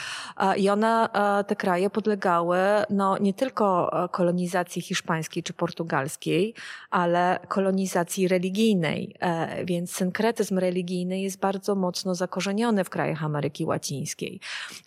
I 0.58 0.70
one, 0.70 1.10
e, 1.13 1.44
te 1.44 1.56
kraje 1.56 1.89
podlegały 1.89 2.58
no, 2.89 3.18
nie 3.18 3.34
tylko 3.34 3.89
e, 4.04 4.10
kolonizacji 4.10 4.82
hiszpańskiej 4.82 5.44
czy 5.44 5.54
portugalskiej, 5.54 6.54
ale 6.89 7.39
kolonizacji 7.48 8.27
religijnej. 8.27 9.16
E, 9.20 9.66
więc 9.66 9.92
synkretyzm 9.92 10.60
religijny 10.60 11.20
jest 11.20 11.39
bardzo 11.39 11.75
mocno 11.75 12.16
zakorzeniony 12.16 12.84
w 12.84 12.89
krajach 12.89 13.24
Ameryki 13.24 13.66
Łacińskiej. 13.66 14.39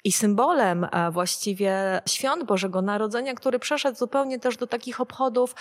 I 0.05 0.13
symbolem 0.13 0.87
właściwie 1.11 2.03
świąt 2.09 2.45
Bożego 2.45 2.83
Narodzenia, 2.83 3.35
który 3.35 3.59
przeszedł 3.59 3.99
zupełnie 3.99 4.39
też 4.39 4.57
do 4.57 4.67
takich 4.67 5.01
obchodów 5.01 5.55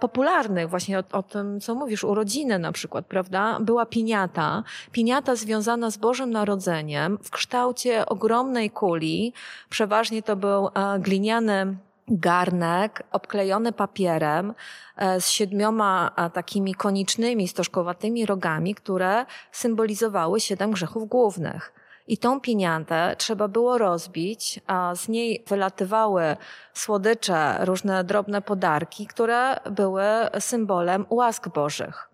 popularnych, 0.00 0.70
właśnie 0.70 0.98
o, 0.98 1.02
o 1.12 1.22
tym, 1.22 1.60
co 1.60 1.74
mówisz, 1.74 2.04
urodziny 2.04 2.58
na 2.58 2.72
przykład, 2.72 3.06
prawda? 3.06 3.58
Była 3.60 3.86
piniata, 3.86 4.62
piniata 4.92 5.36
związana 5.36 5.90
z 5.90 5.96
Bożym 5.96 6.30
Narodzeniem 6.30 7.18
w 7.22 7.30
kształcie 7.30 8.06
ogromnej 8.06 8.70
kuli, 8.70 9.32
przeważnie 9.68 10.22
to 10.22 10.36
był 10.36 10.68
gliniany 10.98 11.76
garnek 12.08 13.02
obklejony 13.12 13.72
papierem 13.72 14.54
e, 14.96 15.20
z 15.20 15.28
siedmioma 15.30 16.10
takimi 16.32 16.74
konicznymi, 16.74 17.48
stożkowatymi 17.48 18.26
rogami, 18.26 18.74
które 18.74 19.26
symbolizowały 19.52 20.40
siedem 20.40 20.70
grzechów 20.70 21.08
głównych. 21.08 21.72
I 22.08 22.18
tą 22.18 22.40
piniantę 22.40 23.14
trzeba 23.18 23.48
było 23.48 23.78
rozbić, 23.78 24.60
a 24.66 24.94
z 24.94 25.08
niej 25.08 25.44
wylatywały 25.46 26.36
słodycze, 26.74 27.64
różne 27.64 28.04
drobne 28.04 28.42
podarki, 28.42 29.06
które 29.06 29.56
były 29.70 30.04
symbolem 30.40 31.06
łask 31.10 31.48
bożych. 31.48 32.10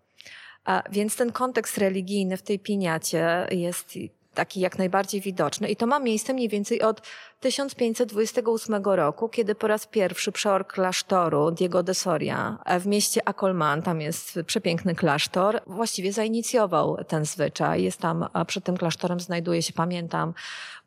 A 0.65 0.83
więc 0.91 1.17
ten 1.17 1.33
kontekst 1.33 1.79
religijny 1.79 2.37
w 2.37 2.43
tej 2.43 2.59
piniacie 2.59 3.47
jest 3.51 3.99
taki 4.35 4.61
jak 4.61 4.79
najbardziej 4.79 5.21
widoczny. 5.21 5.69
I 5.69 5.77
to 5.77 5.87
ma 5.87 5.99
miejsce 5.99 6.33
mniej 6.35 6.49
więcej 6.49 6.83
od 6.83 7.03
1528 7.41 8.85
roku, 8.85 9.29
kiedy 9.29 9.55
po 9.55 9.67
raz 9.67 9.87
pierwszy 9.87 10.33
przeor 10.33 10.67
klasztoru 10.67 11.51
Diego 11.51 11.83
de 11.83 11.95
Soria 11.95 12.59
w 12.81 12.87
mieście 12.87 13.29
Acolman, 13.29 13.83
tam 13.83 14.01
jest 14.01 14.39
przepiękny 14.47 14.95
klasztor, 14.95 15.61
właściwie 15.67 16.13
zainicjował 16.13 17.05
ten 17.05 17.25
zwyczaj. 17.25 17.83
Jest 17.83 18.01
tam, 18.01 18.29
przed 18.47 18.65
tym 18.65 18.77
klasztorem 18.77 19.21
znajduje 19.21 19.63
się, 19.63 19.73
pamiętam, 19.73 20.35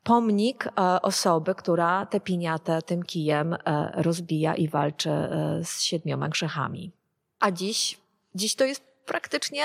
pomnik 0.02 0.68
osoby, 1.02 1.54
która 1.54 2.06
tę 2.06 2.20
piniatę 2.20 2.82
tym 2.82 3.02
kijem 3.02 3.54
e, 3.54 3.58
rozbija 3.94 4.54
i 4.54 4.68
walczy 4.68 5.10
e, 5.10 5.60
z 5.64 5.82
siedmioma 5.82 6.28
grzechami. 6.28 6.92
A 7.40 7.50
dziś, 7.50 7.98
dziś 8.34 8.54
to 8.54 8.64
jest 8.64 8.95
praktycznie 9.06 9.64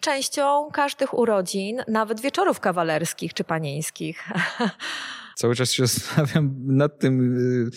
częścią 0.00 0.70
każdych 0.72 1.14
urodzin, 1.14 1.82
nawet 1.88 2.20
wieczorów 2.20 2.60
kawalerskich 2.60 3.34
czy 3.34 3.44
panieńskich. 3.44 4.28
Cały 5.36 5.54
czas 5.54 5.72
się 5.72 5.86
zastanawiam 5.86 6.54
nad 6.66 6.98
tym 6.98 7.36
y, 7.66 7.70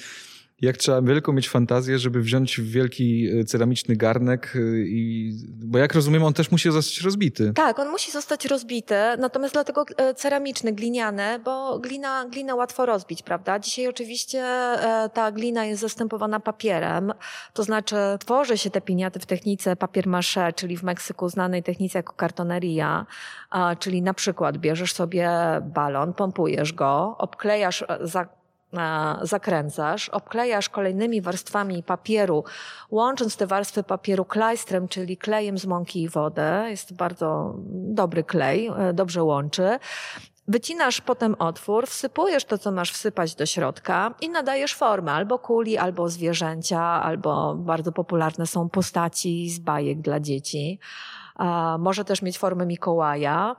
jak 0.61 0.77
trzeba 0.77 1.01
wielką 1.01 1.33
mieć 1.33 1.49
fantazję, 1.49 1.99
żeby 1.99 2.21
wziąć 2.21 2.61
wielki 2.61 3.27
e, 3.39 3.43
ceramiczny 3.43 3.95
garnek 3.95 4.53
e, 4.55 4.59
i, 4.79 5.33
bo 5.63 5.77
jak 5.77 5.93
rozumiem, 5.93 6.23
on 6.23 6.33
też 6.33 6.51
musi 6.51 6.71
zostać 6.71 7.01
rozbity. 7.01 7.53
Tak, 7.53 7.79
on 7.79 7.89
musi 7.89 8.11
zostać 8.11 8.45
rozbity, 8.45 8.95
natomiast 9.19 9.53
dlatego 9.53 9.85
e, 9.97 10.13
ceramiczny, 10.13 10.73
gliniany, 10.73 11.39
bo 11.39 11.79
glina, 11.79 12.25
glina 12.25 12.55
łatwo 12.55 12.85
rozbić, 12.85 13.23
prawda? 13.23 13.59
Dzisiaj 13.59 13.87
oczywiście 13.87 14.45
ta 15.13 15.31
glina 15.31 15.65
jest 15.65 15.81
zastępowana 15.81 16.39
papierem, 16.39 17.13
to 17.53 17.63
znaczy 17.63 17.95
tworzy 18.19 18.57
się 18.57 18.69
te 18.69 18.81
piniaty 18.81 19.19
w 19.19 19.25
technice 19.25 19.75
papier 19.75 20.07
maché, 20.07 20.53
czyli 20.53 20.77
w 20.77 20.83
Meksyku 20.83 21.29
znanej 21.29 21.63
technice 21.63 21.99
jako 21.99 22.13
kartoneria, 22.13 23.05
czyli 23.79 24.01
na 24.01 24.13
przykład 24.13 24.57
bierzesz 24.57 24.93
sobie 24.93 25.29
balon, 25.61 26.13
pompujesz 26.13 26.73
go, 26.73 27.15
obklejasz 27.17 27.83
za 28.01 28.40
zakręcasz, 29.21 30.09
obklejasz 30.09 30.69
kolejnymi 30.69 31.21
warstwami 31.21 31.83
papieru, 31.83 32.43
łącząc 32.91 33.37
te 33.37 33.47
warstwy 33.47 33.83
papieru 33.83 34.25
klajstrem, 34.25 34.87
czyli 34.87 35.17
klejem 35.17 35.57
z 35.57 35.65
mąki 35.65 36.01
i 36.01 36.09
wodę. 36.09 36.65
Jest 36.69 36.93
bardzo 36.93 37.55
dobry 37.71 38.23
klej, 38.23 38.67
e, 38.67 38.93
dobrze 38.93 39.23
łączy. 39.23 39.79
Wycinasz 40.47 41.01
potem 41.01 41.35
otwór, 41.39 41.87
wsypujesz 41.87 42.45
to, 42.45 42.57
co 42.57 42.71
masz 42.71 42.91
wsypać 42.91 43.35
do 43.35 43.45
środka 43.45 44.13
i 44.21 44.29
nadajesz 44.29 44.75
formę 44.75 45.11
albo 45.11 45.39
kuli, 45.39 45.77
albo 45.77 46.09
zwierzęcia, 46.09 46.81
albo 46.81 47.55
bardzo 47.55 47.91
popularne 47.91 48.47
są 48.47 48.69
postaci 48.69 49.49
z 49.49 49.59
bajek 49.59 50.01
dla 50.01 50.19
dzieci. 50.19 50.79
Może 51.79 52.05
też 52.05 52.21
mieć 52.21 52.37
formę 52.37 52.65
Mikołaja. 52.65 53.55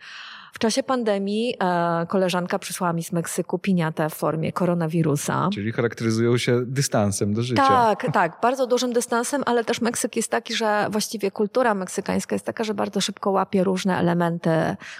W 0.52 0.58
czasie 0.58 0.82
pandemii 0.82 1.54
e, 1.60 2.06
koleżanka 2.06 2.58
przysłała 2.58 2.92
mi 2.92 3.04
z 3.04 3.12
Meksyku 3.12 3.58
piniatę 3.58 4.10
w 4.10 4.14
formie 4.14 4.52
koronawirusa. 4.52 5.48
Czyli 5.54 5.72
charakteryzują 5.72 6.38
się 6.38 6.62
dystansem 6.66 7.34
do 7.34 7.42
życia. 7.42 7.68
Tak, 7.68 8.12
tak, 8.12 8.38
bardzo 8.42 8.66
dużym 8.66 8.92
dystansem, 8.92 9.42
ale 9.46 9.64
też 9.64 9.80
Meksyk 9.80 10.16
jest 10.16 10.30
taki, 10.30 10.54
że 10.54 10.86
właściwie 10.90 11.30
kultura 11.30 11.74
meksykańska 11.74 12.34
jest 12.34 12.46
taka, 12.46 12.64
że 12.64 12.74
bardzo 12.74 13.00
szybko 13.00 13.30
łapie 13.30 13.64
różne 13.64 13.98
elementy 13.98 14.50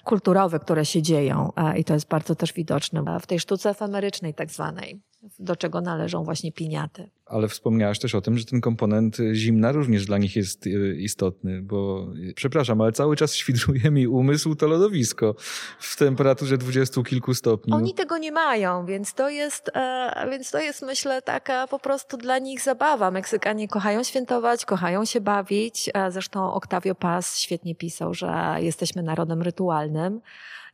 kulturowe, 0.05 0.59
które 0.59 0.85
się 0.85 1.03
dzieją 1.03 1.53
e, 1.57 1.79
i 1.79 1.85
to 1.85 1.95
jest 1.95 2.09
bardzo 2.09 2.35
też 2.35 2.53
widoczne 2.53 3.21
w 3.21 3.27
tej 3.27 3.41
sztuce 3.41 3.71
efemerycznej 3.71 4.35
tak 4.35 4.51
zwanej 4.51 5.01
do 5.39 5.57
czego 5.57 5.81
należą 5.81 6.25
właśnie 6.25 6.53
piniaty. 6.53 7.11
Ale 7.33 7.49
wspomniałaś 7.49 7.99
też 7.99 8.15
o 8.15 8.21
tym, 8.21 8.39
że 8.39 8.45
ten 8.45 8.61
komponent 8.61 9.17
zimna 9.33 9.73
również 9.73 10.07
dla 10.07 10.19
nich 10.19 10.37
jest 10.37 10.67
y, 10.67 10.97
istotny, 10.99 11.63
bo 11.63 12.09
przepraszam, 12.35 12.81
ale 12.81 12.93
cały 12.93 13.17
czas 13.17 13.35
świdruje 13.35 13.91
mi 13.91 14.07
umysł 14.07 14.55
to 14.55 14.67
lodowisko 14.67 15.35
w 15.79 15.97
temperaturze 15.97 16.59
dwudziestu 16.59 17.03
kilku 17.03 17.35
stopni. 17.35 17.73
Oni 17.73 17.95
tego 17.95 18.19
nie 18.19 18.33
mają, 18.33 18.87
więc 18.87 19.15
to 19.15 19.29
jest, 19.29 19.71
e, 19.75 20.29
więc 20.31 20.51
to 20.51 20.61
jest 20.61 20.83
myślę 20.83 21.23
taka 21.23 21.67
po 21.67 21.79
prostu 21.79 22.17
dla 22.17 22.39
nich 22.39 22.61
zabawa. 22.61 23.11
Meksykanie 23.11 23.69
kochają 23.69 24.05
świętować, 24.05 24.65
kochają 24.65 25.05
się 25.05 25.21
bawić. 25.21 25.91
E, 25.95 26.11
zresztą 26.11 26.53
Octavio 26.53 26.95
Paz 26.95 27.39
świetnie 27.39 27.75
pisał, 27.75 28.15
że 28.15 28.57
jesteśmy 28.59 29.03
narodem 29.03 29.43
rytualnym. 29.43 30.21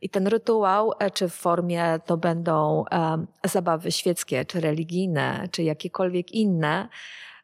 I 0.01 0.09
ten 0.09 0.27
rytuał, 0.27 0.93
e, 0.99 1.11
czy 1.11 1.29
w 1.29 1.33
formie 1.33 1.99
to 2.05 2.17
będą 2.17 2.85
zabawy 3.43 3.91
świeckie, 3.91 4.45
czy 4.45 4.61
religijne, 4.61 5.47
czy 5.51 5.63
jakiekolwiek 5.63 6.31
inne, 6.31 6.89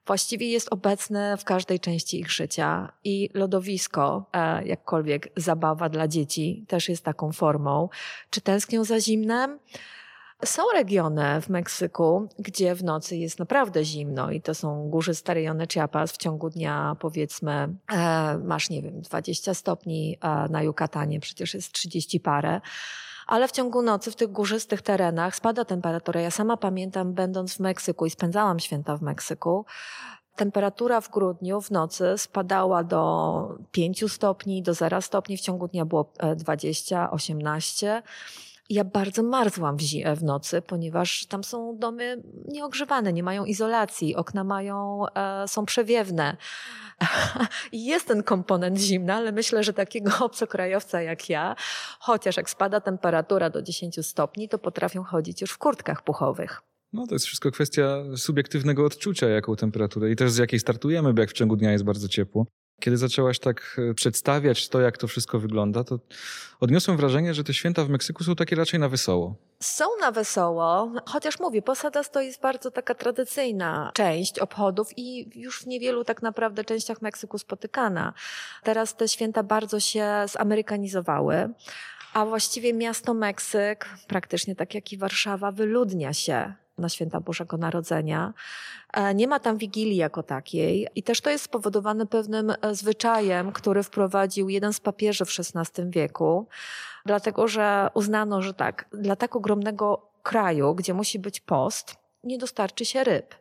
właściwie 0.06 0.48
jest 0.52 0.74
obecny 0.74 1.38
w 1.38 1.44
każdej 1.44 1.80
części 1.80 2.20
ich 2.20 2.32
życia. 2.32 2.92
I 3.04 3.30
lodowisko, 3.34 4.30
e, 4.34 4.66
jakkolwiek 4.66 5.30
zabawa 5.36 5.90
dla 5.90 6.08
dzieci, 6.08 6.66
też 6.68 6.90
jest 6.90 7.06
taką 7.06 7.32
formą. 7.32 7.90
Czy 8.30 8.42
tęsknią 8.42 8.84
za 8.84 9.00
zimnem? 9.00 9.60
Są 10.46 10.64
regiony 10.74 11.42
w 11.42 11.50
Meksyku, 11.50 12.30
gdzie 12.40 12.76
w 12.76 12.84
nocy 12.84 13.18
jest 13.18 13.40
naprawdę 13.40 13.86
zimno 13.86 14.32
i 14.32 14.42
to 14.42 14.56
są 14.56 14.90
górzyste 14.90 15.34
rejony 15.34 15.68
Chiapas. 15.68 16.12
W 16.12 16.18
ciągu 16.18 16.50
dnia 16.50 16.96
powiedzmy 17.00 17.76
e, 17.94 18.38
masz, 18.38 18.70
nie 18.70 18.82
wiem, 18.82 19.02
20 19.02 19.54
stopni, 19.54 20.18
e, 20.22 20.50
na 20.50 20.64
Yucatanie 20.64 21.20
przecież 21.20 21.54
jest 21.54 21.72
30 21.72 22.20
parę 22.20 22.62
ale 23.28 23.48
w 23.48 23.52
ciągu 23.52 23.82
nocy 23.82 24.12
w 24.12 24.16
tych 24.16 24.32
górzystych 24.32 24.82
terenach 24.82 25.36
spada 25.36 25.66
temperatura. 25.66 26.22
Ja 26.22 26.32
sama 26.32 26.58
pamiętam, 26.58 27.14
będąc 27.14 27.56
w 27.56 27.60
Meksyku 27.60 28.06
i 28.06 28.10
spędzałam 28.10 28.60
święta 28.60 28.98
w 28.98 29.02
Meksyku, 29.02 29.66
temperatura 30.36 31.02
w 31.02 31.10
grudniu 31.10 31.62
w 31.62 31.72
nocy 31.72 32.14
spadała 32.18 32.84
do 32.84 33.58
5 33.72 34.12
stopni, 34.12 34.62
do 34.62 34.74
0 34.74 35.02
stopni, 35.02 35.38
w 35.38 35.42
ciągu 35.42 35.68
dnia 35.68 35.86
było 35.86 36.12
20, 36.36 37.06
e, 37.06 37.12
18. 37.12 38.04
Ja 38.70 38.84
bardzo 38.84 39.24
marzłam 39.24 39.78
w, 39.78 39.82
w 40.16 40.24
nocy, 40.24 40.62
ponieważ 40.62 41.26
tam 41.26 41.44
są 41.44 41.78
domy 41.78 42.24
nieogrzewane, 42.48 43.14
nie 43.14 43.24
mają 43.24 43.46
izolacji, 43.46 44.16
okna 44.16 44.44
mają, 44.44 45.06
e, 45.16 45.48
są 45.48 45.66
przewiewne. 45.66 46.38
I 47.72 47.86
jest 47.86 48.08
ten 48.08 48.24
komponent 48.24 48.80
zimna, 48.80 49.16
ale 49.16 49.32
myślę, 49.32 49.64
że 49.64 49.74
takiego 49.74 50.12
obcokrajowca 50.26 51.02
jak 51.02 51.30
ja, 51.30 51.56
chociaż 52.00 52.38
jak 52.38 52.50
spada 52.50 52.82
temperatura 52.82 53.50
do 53.50 53.62
10 53.62 54.08
stopni, 54.08 54.50
to 54.50 54.60
potrafią 54.60 55.04
chodzić 55.04 55.42
już 55.42 55.52
w 55.52 55.58
kurtkach 55.58 56.04
puchowych. 56.04 56.62
No 56.94 57.08
to 57.08 57.16
jest 57.16 57.26
wszystko 57.26 57.52
kwestia 57.52 58.04
subiektywnego 58.16 58.86
odczucia, 58.86 59.28
jaką 59.28 59.56
temperaturę 59.56 60.12
i 60.12 60.16
też 60.16 60.32
z 60.32 60.38
jakiej 60.38 60.60
startujemy, 60.60 61.14
bo 61.14 61.22
jak 61.22 61.30
w 61.30 61.34
ciągu 61.34 61.56
dnia 61.56 61.72
jest 61.72 61.84
bardzo 61.84 62.08
ciepło. 62.08 62.46
Kiedy 62.80 62.98
zaczęłaś 62.98 63.40
tak 63.40 63.78
e, 63.90 63.94
przedstawiać 63.94 64.70
to, 64.70 64.82
jak 64.82 64.98
to 64.98 65.08
wszystko 65.08 65.40
wygląda, 65.40 65.84
to 65.84 66.00
odniosłem 66.60 66.98
wrażenie, 66.98 67.34
że 67.34 67.44
te 67.44 67.54
święta 67.54 67.86
w 67.86 67.90
Meksyku 67.90 68.24
są 68.24 68.36
takie 68.36 68.56
raczej 68.56 68.80
na 68.80 68.90
wesoło. 68.90 69.36
Są 69.60 69.86
na 70.02 70.12
wesoło, 70.12 70.92
chociaż 71.06 71.40
mówię, 71.40 71.62
Posadas 71.62 72.12
to 72.12 72.22
jest 72.22 72.42
bardzo 72.42 72.72
taka 72.72 72.96
tradycyjna 72.96 73.92
część 73.94 74.40
obchodów 74.40 74.98
i 74.98 75.30
już 75.40 75.62
w 75.62 75.68
niewielu 75.68 76.04
tak 76.04 76.22
naprawdę 76.22 76.64
częściach 76.64 77.02
Meksyku 77.02 77.38
spotykana. 77.38 78.14
Teraz 78.64 78.96
te 78.96 79.08
święta 79.08 79.44
bardzo 79.44 79.80
się 79.80 80.26
zamerykanizowały 80.32 81.50
a 82.16 82.26
właściwie 82.26 82.74
miasto 82.74 83.14
Meksyk, 83.14 83.90
praktycznie 84.08 84.56
tak 84.56 84.76
jak 84.76 84.94
i 84.94 84.98
Warszawa, 84.98 85.52
wyludnia 85.52 86.14
się 86.14 86.54
na 86.78 86.90
święta 86.90 87.20
Bożego 87.20 87.58
Narodzenia. 87.58 88.34
E, 88.94 89.16
nie 89.16 89.28
ma 89.28 89.40
tam 89.40 89.58
wigilii 89.58 89.96
jako 89.96 90.24
takiej 90.24 90.88
i 90.96 91.04
też 91.04 91.22
to 91.22 91.30
jest 91.30 91.44
spowodowane 91.44 92.06
pewnym 92.06 92.54
e, 92.62 92.76
zwyczajem, 92.76 93.52
który 93.52 93.84
wprowadził 93.84 94.50
jeden 94.50 94.74
z 94.74 94.80
papieży 94.80 95.26
w 95.26 95.30
XVI 95.40 95.84
wieku, 95.90 96.48
dlatego 97.06 97.48
że 97.48 97.88
uznano, 97.94 98.42
że 98.42 98.54
tak, 98.54 98.86
dla 98.94 99.16
tak 99.16 99.36
ogromnego 99.36 100.12
kraju, 100.24 100.76
gdzie 100.76 100.94
musi 100.94 101.20
być 101.20 101.40
post, 101.40 101.96
nie 102.24 102.38
dostarczy 102.38 102.86
się 102.86 103.04
ryb. 103.04 103.36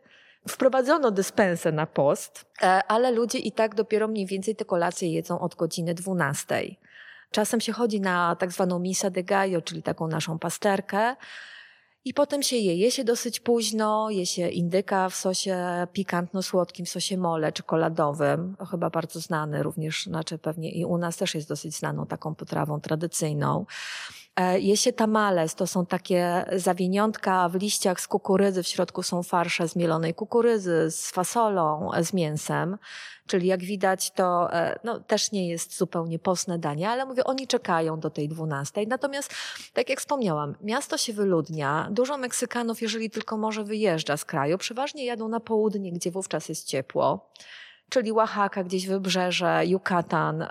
Wprowadzono 0.47 1.11
dyspensę 1.11 1.71
na 1.71 1.85
post, 1.85 2.45
e, 2.61 2.81
ale 2.87 3.11
ludzie 3.11 3.39
i 3.39 3.51
tak 3.51 3.75
dopiero 3.75 4.07
mniej 4.07 4.25
więcej 4.25 4.55
te 4.55 4.65
kolacje 4.65 5.11
jedzą 5.11 5.39
od 5.39 5.55
godziny 5.55 5.93
12. 5.93 6.61
Czasem 7.31 7.61
się 7.61 7.73
chodzi 7.73 8.01
na 8.01 8.35
tak 8.35 8.51
zwaną 8.51 8.79
misa 8.79 9.09
de 9.09 9.23
gallo, 9.23 9.61
czyli 9.61 9.83
taką 9.83 10.07
naszą 10.07 10.39
pasterkę, 10.39 11.15
i 12.05 12.13
potem 12.13 12.43
się 12.43 12.55
je. 12.55 12.75
Je 12.75 12.91
się 12.91 13.03
dosyć 13.03 13.39
późno, 13.39 14.09
je 14.09 14.25
się 14.25 14.49
indyka 14.49 15.09
w 15.09 15.15
sosie 15.15 15.87
pikantno-słodkim, 15.93 16.85
w 16.85 16.89
sosie 16.89 17.17
mole 17.17 17.51
czekoladowym, 17.51 18.55
chyba 18.71 18.89
bardzo 18.89 19.19
znany 19.19 19.63
również, 19.63 20.03
znaczy 20.03 20.37
pewnie 20.37 20.71
i 20.71 20.85
u 20.85 20.97
nas 20.97 21.17
też 21.17 21.35
jest 21.35 21.47
dosyć 21.47 21.75
znaną 21.75 22.05
taką 22.05 22.35
potrawą 22.35 22.81
tradycyjną. 22.81 23.65
E, 24.39 24.59
je 24.59 24.93
tamales, 24.93 25.55
to 25.55 25.67
są 25.67 25.85
takie 25.85 26.45
zawiniątka 26.55 27.49
w 27.49 27.55
liściach 27.55 28.01
z 28.01 28.07
kukurydzy, 28.07 28.63
w 28.63 28.67
środku 28.67 29.03
są 29.03 29.23
farsze 29.23 29.67
z 29.67 29.75
mielonej 29.75 30.13
kukurydzy, 30.13 30.91
z 30.91 31.11
fasolą, 31.11 31.91
z 32.01 32.13
mięsem. 32.13 32.77
Czyli 33.27 33.47
jak 33.47 33.59
widać, 33.59 34.11
to 34.11 34.53
e, 34.53 34.79
no, 34.83 34.99
też 34.99 35.31
nie 35.31 35.49
jest 35.49 35.77
zupełnie 35.77 36.19
postne 36.19 36.59
danie, 36.59 36.89
ale 36.89 37.05
mówię, 37.05 37.23
oni 37.23 37.47
czekają 37.47 37.99
do 37.99 38.09
tej 38.09 38.29
dwunastej. 38.29 38.87
Natomiast, 38.87 39.33
tak 39.73 39.89
jak 39.89 39.99
wspomniałam, 39.99 40.55
miasto 40.61 40.97
się 40.97 41.13
wyludnia, 41.13 41.87
dużo 41.91 42.17
Meksykanów, 42.17 42.81
jeżeli 42.81 43.09
tylko 43.09 43.37
może, 43.37 43.63
wyjeżdża 43.63 44.17
z 44.17 44.25
kraju, 44.25 44.57
przeważnie 44.57 45.05
jadą 45.05 45.27
na 45.27 45.39
południe, 45.39 45.91
gdzie 45.91 46.11
wówczas 46.11 46.49
jest 46.49 46.67
ciepło 46.67 47.29
czyli 47.89 48.11
Oaxaca, 48.11 48.63
gdzieś 48.63 48.87
wybrzeże, 48.87 49.61
Yucatan, 49.65 50.41
e, 50.41 50.49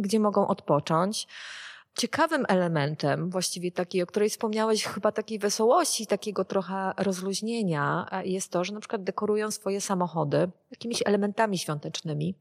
gdzie 0.00 0.20
mogą 0.20 0.46
odpocząć. 0.46 1.26
Ciekawym 1.96 2.44
elementem, 2.48 3.30
właściwie 3.30 3.72
takiej, 3.72 4.02
o 4.02 4.06
której 4.06 4.30
wspomniałeś, 4.30 4.84
chyba 4.84 5.12
takiej 5.12 5.38
wesołości, 5.38 6.06
takiego 6.06 6.44
trochę 6.44 6.92
rozluźnienia, 6.96 8.06
e, 8.12 8.26
jest 8.26 8.52
to, 8.52 8.64
że 8.64 8.72
na 8.72 8.80
przykład 8.80 9.04
dekorują 9.04 9.50
swoje 9.50 9.80
samochody 9.80 10.50
jakimiś 10.70 11.02
elementami 11.06 11.58
świątecznymi. 11.58 12.34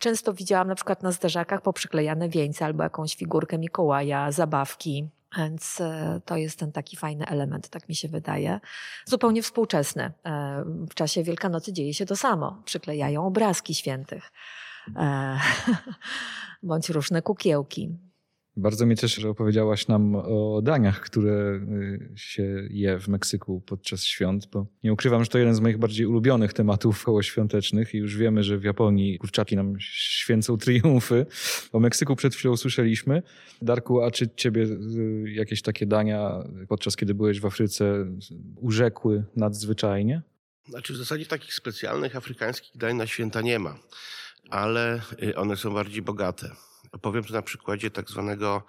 Często 0.00 0.34
widziałam 0.34 0.68
na 0.68 0.74
przykład 0.74 1.02
na 1.02 1.12
zderzakach 1.12 1.62
poprzyklejane 1.62 2.28
wieńce 2.28 2.64
albo 2.64 2.82
jakąś 2.82 3.14
figurkę 3.16 3.58
Mikołaja, 3.58 4.32
zabawki. 4.32 5.08
Więc 5.36 5.80
e, 5.80 6.20
to 6.24 6.36
jest 6.36 6.58
ten 6.58 6.72
taki 6.72 6.96
fajny 6.96 7.26
element, 7.26 7.68
tak 7.68 7.88
mi 7.88 7.94
się 7.94 8.08
wydaje. 8.08 8.60
Zupełnie 9.04 9.42
współczesny. 9.42 10.12
E, 10.24 10.64
w 10.90 10.94
czasie 10.94 11.22
Wielkanocy 11.22 11.72
dzieje 11.72 11.94
się 11.94 12.06
to 12.06 12.16
samo. 12.16 12.62
Przyklejają 12.64 13.26
obrazki 13.26 13.74
świętych 13.74 14.32
bądź 16.62 16.88
różne 16.88 17.22
kukiełki. 17.22 17.98
Bardzo 18.56 18.86
mnie 18.86 18.96
cieszy, 18.96 19.20
że 19.20 19.30
opowiedziałaś 19.30 19.88
nam 19.88 20.14
o 20.16 20.60
daniach, 20.62 21.00
które 21.00 21.54
y, 21.54 22.12
się 22.16 22.68
je 22.70 22.98
w 22.98 23.08
Meksyku 23.08 23.60
podczas 23.66 24.04
świąt, 24.04 24.46
bo 24.52 24.66
nie 24.84 24.92
ukrywam, 24.92 25.24
że 25.24 25.30
to 25.30 25.38
jeden 25.38 25.54
z 25.54 25.60
moich 25.60 25.78
bardziej 25.78 26.06
ulubionych 26.06 26.52
tematów 26.52 27.04
kołoświątecznych 27.04 27.94
i 27.94 27.98
już 27.98 28.16
wiemy, 28.16 28.42
że 28.42 28.58
w 28.58 28.64
Japonii 28.64 29.18
kurczaki 29.18 29.56
nam 29.56 29.76
święcą 29.80 30.56
triumfy. 30.56 31.26
O 31.72 31.80
Meksyku 31.80 32.16
przed 32.16 32.34
chwilą 32.34 32.56
słyszeliśmy. 32.56 33.22
Darku, 33.62 34.02
a 34.02 34.10
czy 34.10 34.28
ciebie 34.36 34.62
y, 34.62 35.24
jakieś 35.30 35.62
takie 35.62 35.86
dania 35.86 36.44
podczas 36.68 36.96
kiedy 36.96 37.14
byłeś 37.14 37.40
w 37.40 37.46
Afryce 37.46 38.06
urzekły 38.56 39.24
nadzwyczajnie? 39.36 40.22
Znaczy 40.68 40.92
w 40.92 40.96
zasadzie 40.96 41.26
takich 41.26 41.54
specjalnych 41.54 42.16
afrykańskich 42.16 42.76
dań 42.76 42.96
na 42.96 43.06
święta 43.06 43.40
nie 43.40 43.58
ma, 43.58 43.78
ale 44.50 45.00
y, 45.22 45.36
one 45.36 45.56
są 45.56 45.74
bardziej 45.74 46.02
bogate. 46.02 46.50
Powiem 47.02 47.24
to 47.24 47.32
na 47.32 47.42
przykładzie 47.42 47.90
tak 47.90 48.10
zwanego 48.10 48.62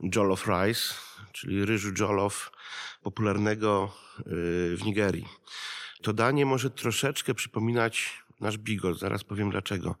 jollof 0.00 0.46
rice, 0.46 0.94
czyli 1.32 1.64
ryżu 1.64 1.92
jollof, 1.98 2.50
popularnego 3.02 3.92
y, 4.18 4.22
w 4.76 4.80
Nigerii. 4.84 5.28
To 6.02 6.12
danie 6.12 6.46
może 6.46 6.70
troszeczkę 6.70 7.34
przypominać 7.34 8.22
nasz 8.40 8.58
bigos, 8.58 8.98
zaraz 8.98 9.24
powiem 9.24 9.50
dlaczego. 9.50 9.96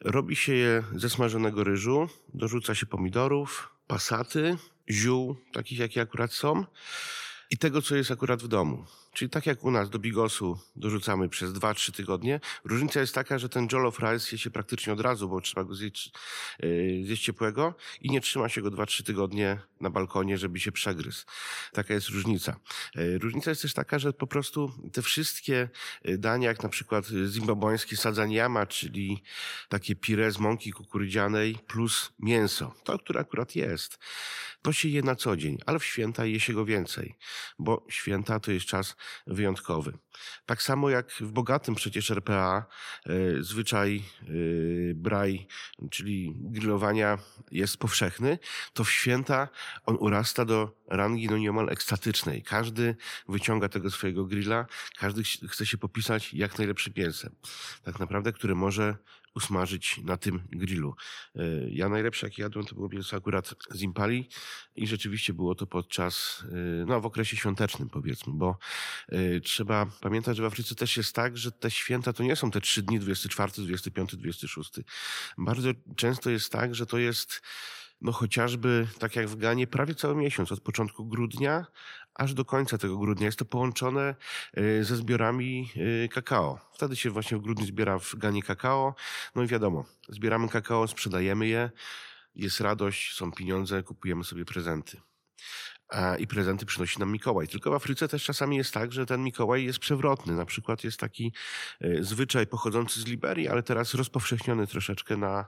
Robi 0.00 0.36
się 0.36 0.54
je 0.54 0.82
ze 0.94 1.10
smażonego 1.10 1.64
ryżu, 1.64 2.08
dorzuca 2.34 2.74
się 2.74 2.86
pomidorów, 2.86 3.70
pasaty, 3.86 4.56
ziół, 4.90 5.36
takich 5.52 5.78
jakie 5.78 6.00
akurat 6.00 6.32
są, 6.32 6.64
i 7.50 7.58
tego, 7.58 7.82
co 7.82 7.96
jest 7.96 8.10
akurat 8.10 8.42
w 8.42 8.48
domu. 8.48 8.84
Czyli 9.12 9.30
tak 9.30 9.46
jak 9.46 9.64
u 9.64 9.70
nas 9.70 9.90
do 9.90 9.98
bigosu 9.98 10.58
dorzucamy 10.76 11.28
przez 11.28 11.52
2-3 11.52 11.92
tygodnie, 11.92 12.40
różnica 12.64 13.00
jest 13.00 13.14
taka, 13.14 13.38
że 13.38 13.48
ten 13.48 13.68
jollof 13.72 13.98
rice 13.98 14.28
je 14.32 14.38
się 14.38 14.50
praktycznie 14.50 14.92
od 14.92 15.00
razu, 15.00 15.28
bo 15.28 15.40
trzeba 15.40 15.64
go 15.64 15.74
zjeść, 15.74 16.12
yy, 16.58 17.04
zjeść 17.04 17.24
ciepłego 17.24 17.74
i 18.00 18.10
nie 18.10 18.20
trzyma 18.20 18.48
się 18.48 18.62
go 18.62 18.70
2-3 18.70 19.02
tygodnie 19.02 19.60
na 19.80 19.90
balkonie, 19.90 20.38
żeby 20.38 20.60
się 20.60 20.72
przegryzł. 20.72 21.24
Taka 21.72 21.94
jest 21.94 22.08
różnica. 22.08 22.56
Yy, 22.94 23.18
różnica 23.18 23.50
jest 23.50 23.62
też 23.62 23.74
taka, 23.74 23.98
że 23.98 24.12
po 24.12 24.26
prostu 24.26 24.72
te 24.92 25.02
wszystkie 25.02 25.68
yy, 26.04 26.18
dania, 26.18 26.48
jak 26.48 26.62
na 26.62 26.68
przykład 26.68 27.06
zimbabweńskie 27.26 27.96
sadzaniama, 27.96 28.66
czyli 28.66 29.22
takie 29.68 29.96
pire 29.96 30.32
z 30.32 30.38
mąki 30.38 30.72
kukurydzianej 30.72 31.58
plus 31.66 32.12
mięso, 32.18 32.74
to, 32.84 32.98
które 32.98 33.20
akurat 33.20 33.56
jest, 33.56 33.98
to 34.62 34.72
się 34.72 34.88
je 34.88 35.02
na 35.02 35.16
co 35.16 35.36
dzień, 35.36 35.58
ale 35.66 35.78
w 35.78 35.84
święta 35.84 36.24
je 36.24 36.40
się 36.40 36.52
go 36.52 36.64
więcej, 36.64 37.14
bo 37.58 37.86
święta 37.88 38.40
to 38.40 38.52
jest 38.52 38.66
czas 38.66 38.96
wyjątkowy. 39.26 39.98
Tak 40.46 40.62
samo 40.62 40.90
jak 40.90 41.12
w 41.12 41.32
bogatym 41.32 41.74
przecież 41.74 42.10
RPA 42.10 42.66
e, 43.06 43.12
zwyczaj 43.42 44.02
e, 44.22 44.24
braj, 44.94 45.46
czyli 45.90 46.32
grillowania 46.36 47.18
jest 47.50 47.76
powszechny, 47.76 48.38
to 48.72 48.84
w 48.84 48.90
święta 48.90 49.48
on 49.86 49.96
urasta 50.00 50.44
do 50.44 50.76
rangi 50.88 51.28
no 51.28 51.38
nieomal 51.38 51.68
ekstatycznej. 51.68 52.42
Każdy 52.42 52.96
wyciąga 53.28 53.68
tego 53.68 53.90
swojego 53.90 54.24
grilla, 54.24 54.66
każdy 54.98 55.22
chce 55.48 55.66
się 55.66 55.78
popisać 55.78 56.34
jak 56.34 56.58
najlepszym 56.58 56.92
mięsem. 56.96 57.34
Tak 57.82 58.00
naprawdę, 58.00 58.32
które 58.32 58.54
może 58.54 58.96
usmażyć 59.34 60.00
na 60.04 60.16
tym 60.16 60.42
grillu. 60.52 60.94
E, 61.36 61.42
ja 61.70 61.88
najlepsze, 61.88 62.26
jakie 62.26 62.42
jadłem, 62.42 62.66
to 62.66 62.74
było 62.74 62.88
mięso 62.88 63.16
akurat 63.16 63.54
z 63.70 63.82
impali 63.82 64.28
i 64.76 64.86
rzeczywiście 64.86 65.32
było 65.34 65.54
to 65.54 65.66
podczas, 65.66 66.44
e, 66.52 66.84
no 66.86 67.00
w 67.00 67.06
okresie 67.06 67.36
świątecznym 67.36 67.88
powiedzmy, 67.88 68.32
bo 68.36 68.58
e, 69.08 69.40
trzeba 69.40 69.86
pamiętać, 70.00 70.36
że 70.36 70.42
w 70.42 70.46
Afryce 70.46 70.74
też 70.74 70.96
jest 70.96 71.14
tak, 71.14 71.36
że 71.36 71.52
te 71.52 71.70
święta 71.70 72.12
to 72.12 72.22
nie 72.22 72.36
są 72.36 72.50
te 72.50 72.60
trzy 72.60 72.82
dni, 72.82 73.00
24, 73.00 73.52
25, 73.56 74.16
26. 74.16 74.70
Bardzo 75.38 75.70
często 75.96 76.30
jest 76.30 76.52
tak, 76.52 76.74
że 76.74 76.86
to 76.86 76.98
jest 76.98 77.42
no 78.00 78.12
chociażby 78.12 78.86
tak 78.98 79.16
jak 79.16 79.28
w 79.28 79.36
Ganie, 79.36 79.66
prawie 79.66 79.94
cały 79.94 80.14
miesiąc, 80.14 80.52
od 80.52 80.60
początku 80.60 81.06
grudnia 81.06 81.66
aż 82.14 82.34
do 82.34 82.44
końca 82.44 82.78
tego 82.78 82.98
grudnia. 82.98 83.26
Jest 83.26 83.38
to 83.38 83.44
połączone 83.44 84.14
y, 84.58 84.84
ze 84.84 84.96
zbiorami 84.96 85.70
y, 85.76 86.08
kakao. 86.08 86.58
Wtedy 86.72 86.96
się 86.96 87.10
właśnie 87.10 87.36
w 87.38 87.40
grudniu 87.40 87.66
zbiera 87.66 87.98
w 87.98 88.14
Ganie 88.14 88.42
kakao. 88.42 88.94
No 89.34 89.42
i 89.42 89.46
wiadomo, 89.46 89.84
zbieramy 90.08 90.48
kakao, 90.48 90.88
sprzedajemy 90.88 91.46
je, 91.46 91.70
jest 92.34 92.60
radość, 92.60 93.14
są 93.14 93.32
pieniądze, 93.32 93.82
kupujemy 93.82 94.24
sobie 94.24 94.44
prezenty 94.44 95.00
i 96.18 96.26
prezenty 96.26 96.66
przynosi 96.66 96.98
nam 96.98 97.12
Mikołaj. 97.12 97.48
Tylko 97.48 97.70
w 97.70 97.74
Afryce 97.74 98.08
też 98.08 98.24
czasami 98.24 98.56
jest 98.56 98.74
tak, 98.74 98.92
że 98.92 99.06
ten 99.06 99.24
Mikołaj 99.24 99.64
jest 99.64 99.78
przewrotny. 99.78 100.34
Na 100.34 100.44
przykład 100.44 100.84
jest 100.84 101.00
taki 101.00 101.32
e, 101.80 102.04
zwyczaj 102.04 102.46
pochodzący 102.46 103.00
z 103.00 103.06
Liberii, 103.06 103.48
ale 103.48 103.62
teraz 103.62 103.94
rozpowszechniony 103.94 104.66
troszeczkę 104.66 105.16
na 105.16 105.46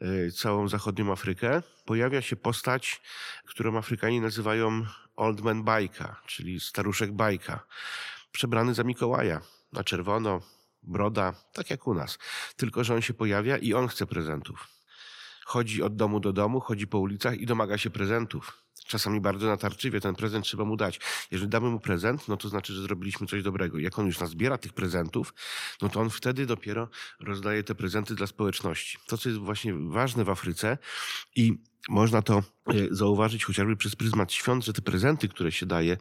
e, 0.00 0.30
całą 0.30 0.68
zachodnią 0.68 1.12
Afrykę. 1.12 1.62
Pojawia 1.84 2.22
się 2.22 2.36
postać, 2.36 3.02
którą 3.44 3.78
Afrykanie 3.78 4.20
nazywają 4.20 4.86
Old 5.16 5.40
Man 5.40 5.62
Bajka, 5.64 6.20
czyli 6.26 6.60
staruszek 6.60 7.12
bajka. 7.12 7.66
Przebrany 8.32 8.74
za 8.74 8.84
Mikołaja, 8.84 9.40
na 9.72 9.84
czerwono, 9.84 10.40
broda, 10.82 11.34
tak 11.52 11.70
jak 11.70 11.86
u 11.86 11.94
nas. 11.94 12.18
Tylko, 12.56 12.84
że 12.84 12.94
on 12.94 13.02
się 13.02 13.14
pojawia 13.14 13.56
i 13.56 13.74
on 13.74 13.88
chce 13.88 14.06
prezentów. 14.06 14.68
Chodzi 15.44 15.82
od 15.82 15.96
domu 15.96 16.20
do 16.20 16.32
domu, 16.32 16.60
chodzi 16.60 16.86
po 16.86 16.98
ulicach 16.98 17.40
i 17.40 17.46
domaga 17.46 17.78
się 17.78 17.90
prezentów 17.90 18.65
czasami 18.86 19.20
bardzo 19.20 19.46
natarczywie 19.46 20.00
ten 20.00 20.14
prezent 20.14 20.44
trzeba 20.44 20.64
mu 20.64 20.76
dać. 20.76 21.00
Jeżeli 21.30 21.50
damy 21.50 21.70
mu 21.70 21.80
prezent, 21.80 22.28
no 22.28 22.36
to 22.36 22.48
znaczy, 22.48 22.72
że 22.72 22.82
zrobiliśmy 22.82 23.26
coś 23.26 23.42
dobrego. 23.42 23.78
Jak 23.78 23.98
on 23.98 24.06
już 24.06 24.20
nazbiera 24.20 24.58
tych 24.58 24.72
prezentów, 24.72 25.34
no 25.82 25.88
to 25.88 26.00
on 26.00 26.10
wtedy 26.10 26.46
dopiero 26.46 26.88
rozdaje 27.20 27.62
te 27.62 27.74
prezenty 27.74 28.14
dla 28.14 28.26
społeczności. 28.26 28.98
To, 29.06 29.18
co 29.18 29.28
jest 29.28 29.40
właśnie 29.40 29.74
ważne 29.74 30.24
w 30.24 30.30
Afryce 30.30 30.78
i 31.36 31.58
można 31.88 32.22
to 32.22 32.38
e, 32.38 32.42
zauważyć 32.90 33.44
chociażby 33.44 33.76
przez 33.76 33.96
pryzmat 33.96 34.32
świąt, 34.32 34.64
że 34.64 34.72
te 34.72 34.82
prezenty, 34.82 35.28
które 35.28 35.52
się 35.52 35.66
daje 35.66 35.96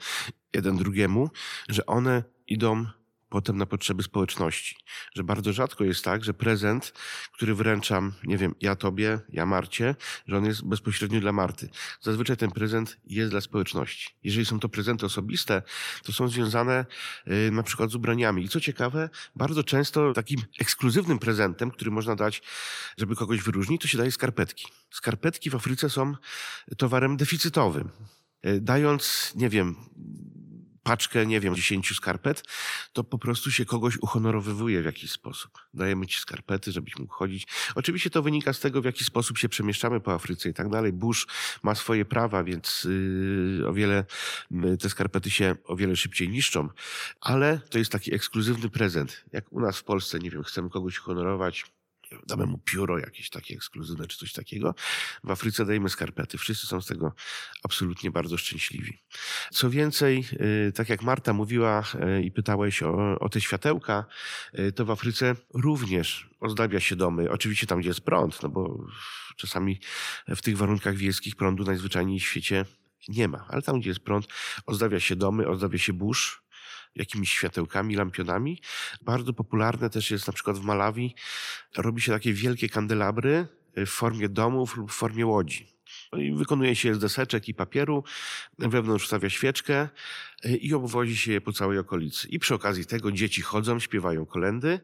jeden 0.53 0.77
drugiemu, 0.77 1.29
że 1.69 1.85
one 1.85 2.23
idą 2.47 2.85
potem 3.29 3.57
na 3.57 3.65
potrzeby 3.65 4.03
społeczności. 4.03 4.75
Że 5.15 5.23
bardzo 5.23 5.53
rzadko 5.53 5.83
jest 5.83 6.03
tak, 6.03 6.23
że 6.23 6.33
prezent, 6.33 6.93
który 7.31 7.55
wręczam, 7.55 8.13
nie 8.23 8.37
wiem, 8.37 8.55
ja 8.61 8.75
tobie, 8.75 9.19
ja 9.29 9.45
Marcie, 9.45 9.95
że 10.27 10.37
on 10.37 10.45
jest 10.45 10.65
bezpośrednio 10.65 11.19
dla 11.19 11.31
Marty. 11.31 11.69
Zazwyczaj 12.01 12.37
ten 12.37 12.51
prezent 12.51 12.97
jest 13.05 13.31
dla 13.31 13.41
społeczności. 13.41 14.15
Jeżeli 14.23 14.45
są 14.45 14.59
to 14.59 14.69
prezenty 14.69 15.05
osobiste, 15.05 15.61
to 16.03 16.13
są 16.13 16.27
związane 16.27 16.85
yy, 17.25 17.51
na 17.51 17.63
przykład 17.63 17.91
z 17.91 17.95
ubraniami. 17.95 18.43
I 18.43 18.49
co 18.49 18.59
ciekawe, 18.59 19.09
bardzo 19.35 19.63
często 19.63 20.13
takim 20.13 20.41
ekskluzywnym 20.59 21.19
prezentem, 21.19 21.71
który 21.71 21.91
można 21.91 22.15
dać, 22.15 22.41
żeby 22.97 23.15
kogoś 23.15 23.41
wyróżnić, 23.41 23.81
to 23.81 23.87
się 23.87 23.97
daje 23.97 24.11
skarpetki. 24.11 24.67
Skarpetki 24.91 25.49
w 25.49 25.55
Afryce 25.55 25.89
są 25.89 26.15
towarem 26.77 27.17
deficytowym. 27.17 27.89
Y, 28.45 28.61
dając, 28.61 29.33
nie 29.35 29.49
wiem, 29.49 29.75
paczkę, 30.85 31.25
nie 31.25 31.39
wiem, 31.39 31.55
dziesięciu 31.55 31.95
skarpet, 31.95 32.43
to 32.93 33.03
po 33.03 33.17
prostu 33.17 33.51
się 33.51 33.65
kogoś 33.65 33.97
uhonorowywuje 33.97 34.81
w 34.81 34.85
jakiś 34.85 35.11
sposób. 35.11 35.51
Dajemy 35.73 36.07
ci 36.07 36.19
skarpety, 36.19 36.71
żebyś 36.71 36.97
mógł 36.97 37.13
chodzić. 37.13 37.47
Oczywiście 37.75 38.09
to 38.09 38.21
wynika 38.21 38.53
z 38.53 38.59
tego, 38.59 38.81
w 38.81 38.85
jaki 38.85 39.03
sposób 39.03 39.37
się 39.37 39.49
przemieszczamy 39.49 39.99
po 39.99 40.13
Afryce 40.13 40.49
i 40.49 40.53
tak 40.53 40.69
dalej. 40.69 40.93
Bush 40.93 41.27
ma 41.63 41.75
swoje 41.75 42.05
prawa, 42.05 42.43
więc 42.43 42.87
yy, 43.59 43.67
o 43.67 43.73
wiele, 43.73 44.05
te 44.79 44.89
skarpety 44.89 45.29
się 45.29 45.55
o 45.65 45.75
wiele 45.75 45.95
szybciej 45.95 46.29
niszczą. 46.29 46.69
Ale 47.21 47.59
to 47.69 47.77
jest 47.77 47.91
taki 47.91 48.15
ekskluzywny 48.15 48.69
prezent. 48.69 49.25
Jak 49.31 49.53
u 49.53 49.59
nas 49.59 49.77
w 49.77 49.83
Polsce, 49.83 50.19
nie 50.19 50.31
wiem, 50.31 50.43
chcemy 50.43 50.69
kogoś 50.69 50.97
honorować, 50.97 51.65
damy 52.27 52.45
mu 52.45 52.57
pióro 52.57 52.99
jakieś 52.99 53.29
takie 53.29 53.55
ekskluzywne 53.55 54.07
czy 54.07 54.17
coś 54.17 54.33
takiego. 54.33 54.75
W 55.23 55.31
Afryce 55.31 55.65
dajemy 55.65 55.89
skarpety. 55.89 56.37
Wszyscy 56.37 56.67
są 56.67 56.81
z 56.81 56.87
tego 56.87 57.13
absolutnie 57.63 58.11
bardzo 58.11 58.37
szczęśliwi. 58.37 59.03
Co 59.51 59.69
więcej, 59.69 60.25
y, 60.67 60.71
tak 60.71 60.89
jak 60.89 61.01
Marta 61.03 61.33
mówiła 61.33 61.83
y, 62.17 62.23
i 62.23 62.31
pytałeś 62.31 62.83
o, 62.83 63.19
o 63.19 63.29
te 63.29 63.41
światełka, 63.41 64.05
y, 64.59 64.71
to 64.71 64.85
w 64.85 64.91
Afryce 64.91 65.35
również 65.53 66.29
ozdabia 66.39 66.79
się 66.79 66.95
domy. 66.95 67.31
Oczywiście 67.31 67.67
tam, 67.67 67.79
gdzie 67.79 67.89
jest 67.89 68.01
prąd, 68.01 68.43
no 68.43 68.49
bo 68.49 68.85
czasami 69.35 69.79
w 70.27 70.41
tych 70.41 70.57
warunkach 70.57 70.95
wiejskich 70.95 71.35
prądu 71.35 71.63
najzwyczajniej 71.63 72.19
w 72.19 72.23
świecie 72.23 72.65
nie 73.07 73.27
ma. 73.27 73.45
Ale 73.49 73.61
tam, 73.61 73.79
gdzie 73.79 73.89
jest 73.89 73.99
prąd, 73.99 74.27
ozdabia 74.65 74.99
się 74.99 75.15
domy, 75.15 75.47
ozdabia 75.47 75.77
się 75.77 75.93
burz, 75.93 76.44
jakimiś 76.95 77.31
światełkami, 77.31 77.95
lampionami. 77.95 78.61
Bardzo 79.01 79.33
popularne 79.33 79.89
też 79.89 80.11
jest 80.11 80.27
na 80.27 80.33
przykład 80.33 80.57
w 80.57 80.63
Malawi. 80.63 81.15
Robi 81.77 82.01
się 82.01 82.11
takie 82.11 82.33
wielkie 82.33 82.69
kandelabry 82.69 83.47
w 83.75 83.89
formie 83.89 84.29
domów 84.29 84.77
lub 84.77 84.91
w 84.91 84.95
formie 84.95 85.25
łodzi. 85.25 85.75
No 86.13 86.19
i 86.19 86.33
wykonuje 86.33 86.75
się 86.75 86.95
z 86.95 86.99
deseczek 86.99 87.49
i 87.49 87.53
papieru, 87.53 88.03
wewnątrz 88.59 89.07
stawia 89.07 89.29
świeczkę 89.29 89.89
y, 90.45 90.57
i 90.57 90.73
obwozi 90.73 91.17
się 91.17 91.31
je 91.31 91.41
po 91.41 91.53
całej 91.53 91.79
okolicy. 91.79 92.27
I 92.27 92.39
przy 92.39 92.55
okazji 92.55 92.85
tego 92.85 93.11
dzieci 93.11 93.41
chodzą, 93.41 93.79
śpiewają 93.79 94.25
kolendy 94.25 94.79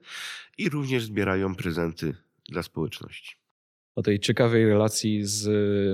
i 0.58 0.69
również 0.69 1.04
zbierają 1.04 1.56
prezenty 1.56 2.15
dla 2.50 2.63
społeczności 2.63 3.40
o 3.95 4.01
tej 4.01 4.19
ciekawej 4.19 4.65
relacji 4.65 5.25
z 5.25 5.49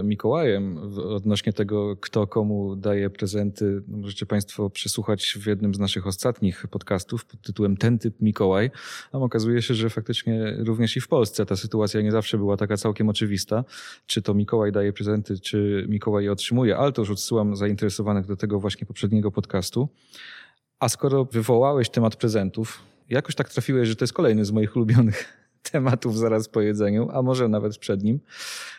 Mikołajem 0.05 0.77
odnośnie 0.97 1.53
tego, 1.53 1.97
kto 1.97 2.27
komu 2.27 2.75
daje 2.75 3.09
prezenty. 3.09 3.83
Możecie 3.87 4.25
Państwo 4.25 4.69
przesłuchać 4.69 5.37
w 5.41 5.47
jednym 5.47 5.75
z 5.75 5.79
naszych 5.79 6.07
ostatnich 6.07 6.67
podcastów 6.67 7.25
pod 7.25 7.41
tytułem 7.41 7.77
Ten 7.77 7.99
typ 7.99 8.21
Mikołaj. 8.21 8.71
Tam 9.11 9.23
okazuje 9.23 9.61
się, 9.61 9.73
że 9.73 9.89
faktycznie 9.89 10.55
również 10.57 10.97
i 10.97 11.01
w 11.01 11.07
Polsce 11.07 11.45
ta 11.45 11.55
sytuacja 11.55 12.01
nie 12.01 12.11
zawsze 12.11 12.37
była 12.37 12.57
taka 12.57 12.77
całkiem 12.77 13.09
oczywista. 13.09 13.63
Czy 14.05 14.21
to 14.21 14.33
Mikołaj 14.33 14.71
daje 14.71 14.93
prezenty, 14.93 15.39
czy 15.39 15.85
Mikołaj 15.89 16.23
je 16.23 16.31
otrzymuje, 16.31 16.77
ale 16.77 16.91
to 16.91 17.01
już 17.01 17.11
odsyłam 17.11 17.55
zainteresowanych 17.55 18.25
do 18.25 18.35
tego 18.35 18.59
właśnie 18.59 18.87
poprzedniego 18.87 19.31
podcastu. 19.31 19.89
A 20.79 20.89
skoro 20.89 21.25
wywołałeś 21.25 21.89
temat 21.89 22.15
prezentów, 22.15 22.81
jakoś 23.09 23.35
tak 23.35 23.49
trafiłeś, 23.49 23.87
że 23.87 23.95
to 23.95 24.03
jest 24.03 24.13
kolejny 24.13 24.45
z 24.45 24.51
moich 24.51 24.75
ulubionych 24.75 25.36
tematów 25.71 26.17
zaraz 26.17 26.49
po 26.49 26.61
jedzeniu, 26.61 27.09
a 27.11 27.21
może 27.21 27.47
nawet 27.47 27.77
przed 27.77 28.03
nim, 28.03 28.19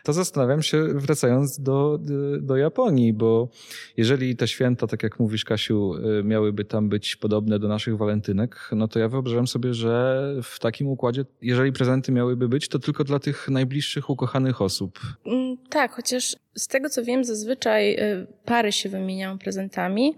to 0.04 0.12
zastanawiam 0.12 0.62
się, 0.62 0.84
wracając 0.84 1.60
do, 1.60 1.98
do 2.40 2.56
Japonii, 2.56 3.12
bo 3.12 3.48
jeżeli 3.96 4.36
te 4.36 4.48
święta, 4.48 4.86
tak 4.86 5.02
jak 5.02 5.20
mówisz, 5.20 5.44
Kasiu, 5.44 5.94
y, 6.20 6.24
miałyby 6.24 6.64
tam 6.64 6.88
być 6.88 7.16
podobne 7.16 7.58
do 7.58 7.68
naszych 7.68 7.96
walentynek, 7.96 8.70
no 8.72 8.88
to 8.88 8.98
ja 8.98 9.08
wyobrażam 9.08 9.46
sobie, 9.46 9.74
że 9.74 10.34
w 10.42 10.58
takim 10.58 10.88
układzie, 10.88 11.24
jeżeli 11.42 11.72
prezenty 11.72 12.12
miałyby 12.12 12.48
być, 12.48 12.68
to 12.68 12.78
tylko 12.78 13.04
dla 13.04 13.18
tych 13.18 13.48
najbliższych, 13.48 14.10
ukochanych 14.10 14.62
osób. 14.62 15.00
Mm, 15.26 15.56
tak, 15.70 15.92
chociaż 15.92 16.36
z 16.54 16.68
tego 16.68 16.88
co 16.88 17.04
wiem, 17.04 17.24
zazwyczaj 17.24 17.94
y, 17.94 18.26
pary 18.44 18.72
się 18.72 18.88
wymieniają 18.88 19.38
prezentami. 19.38 20.16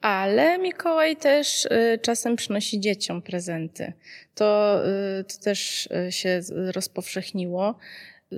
Ale 0.00 0.58
Mikołaj 0.58 1.16
też 1.16 1.64
y, 1.64 1.98
czasem 2.02 2.36
przynosi 2.36 2.80
dzieciom 2.80 3.22
prezenty. 3.22 3.92
To, 4.34 4.80
y, 5.20 5.24
to 5.24 5.44
też 5.44 5.88
y, 6.08 6.12
się 6.12 6.40
rozpowszechniło. 6.74 7.78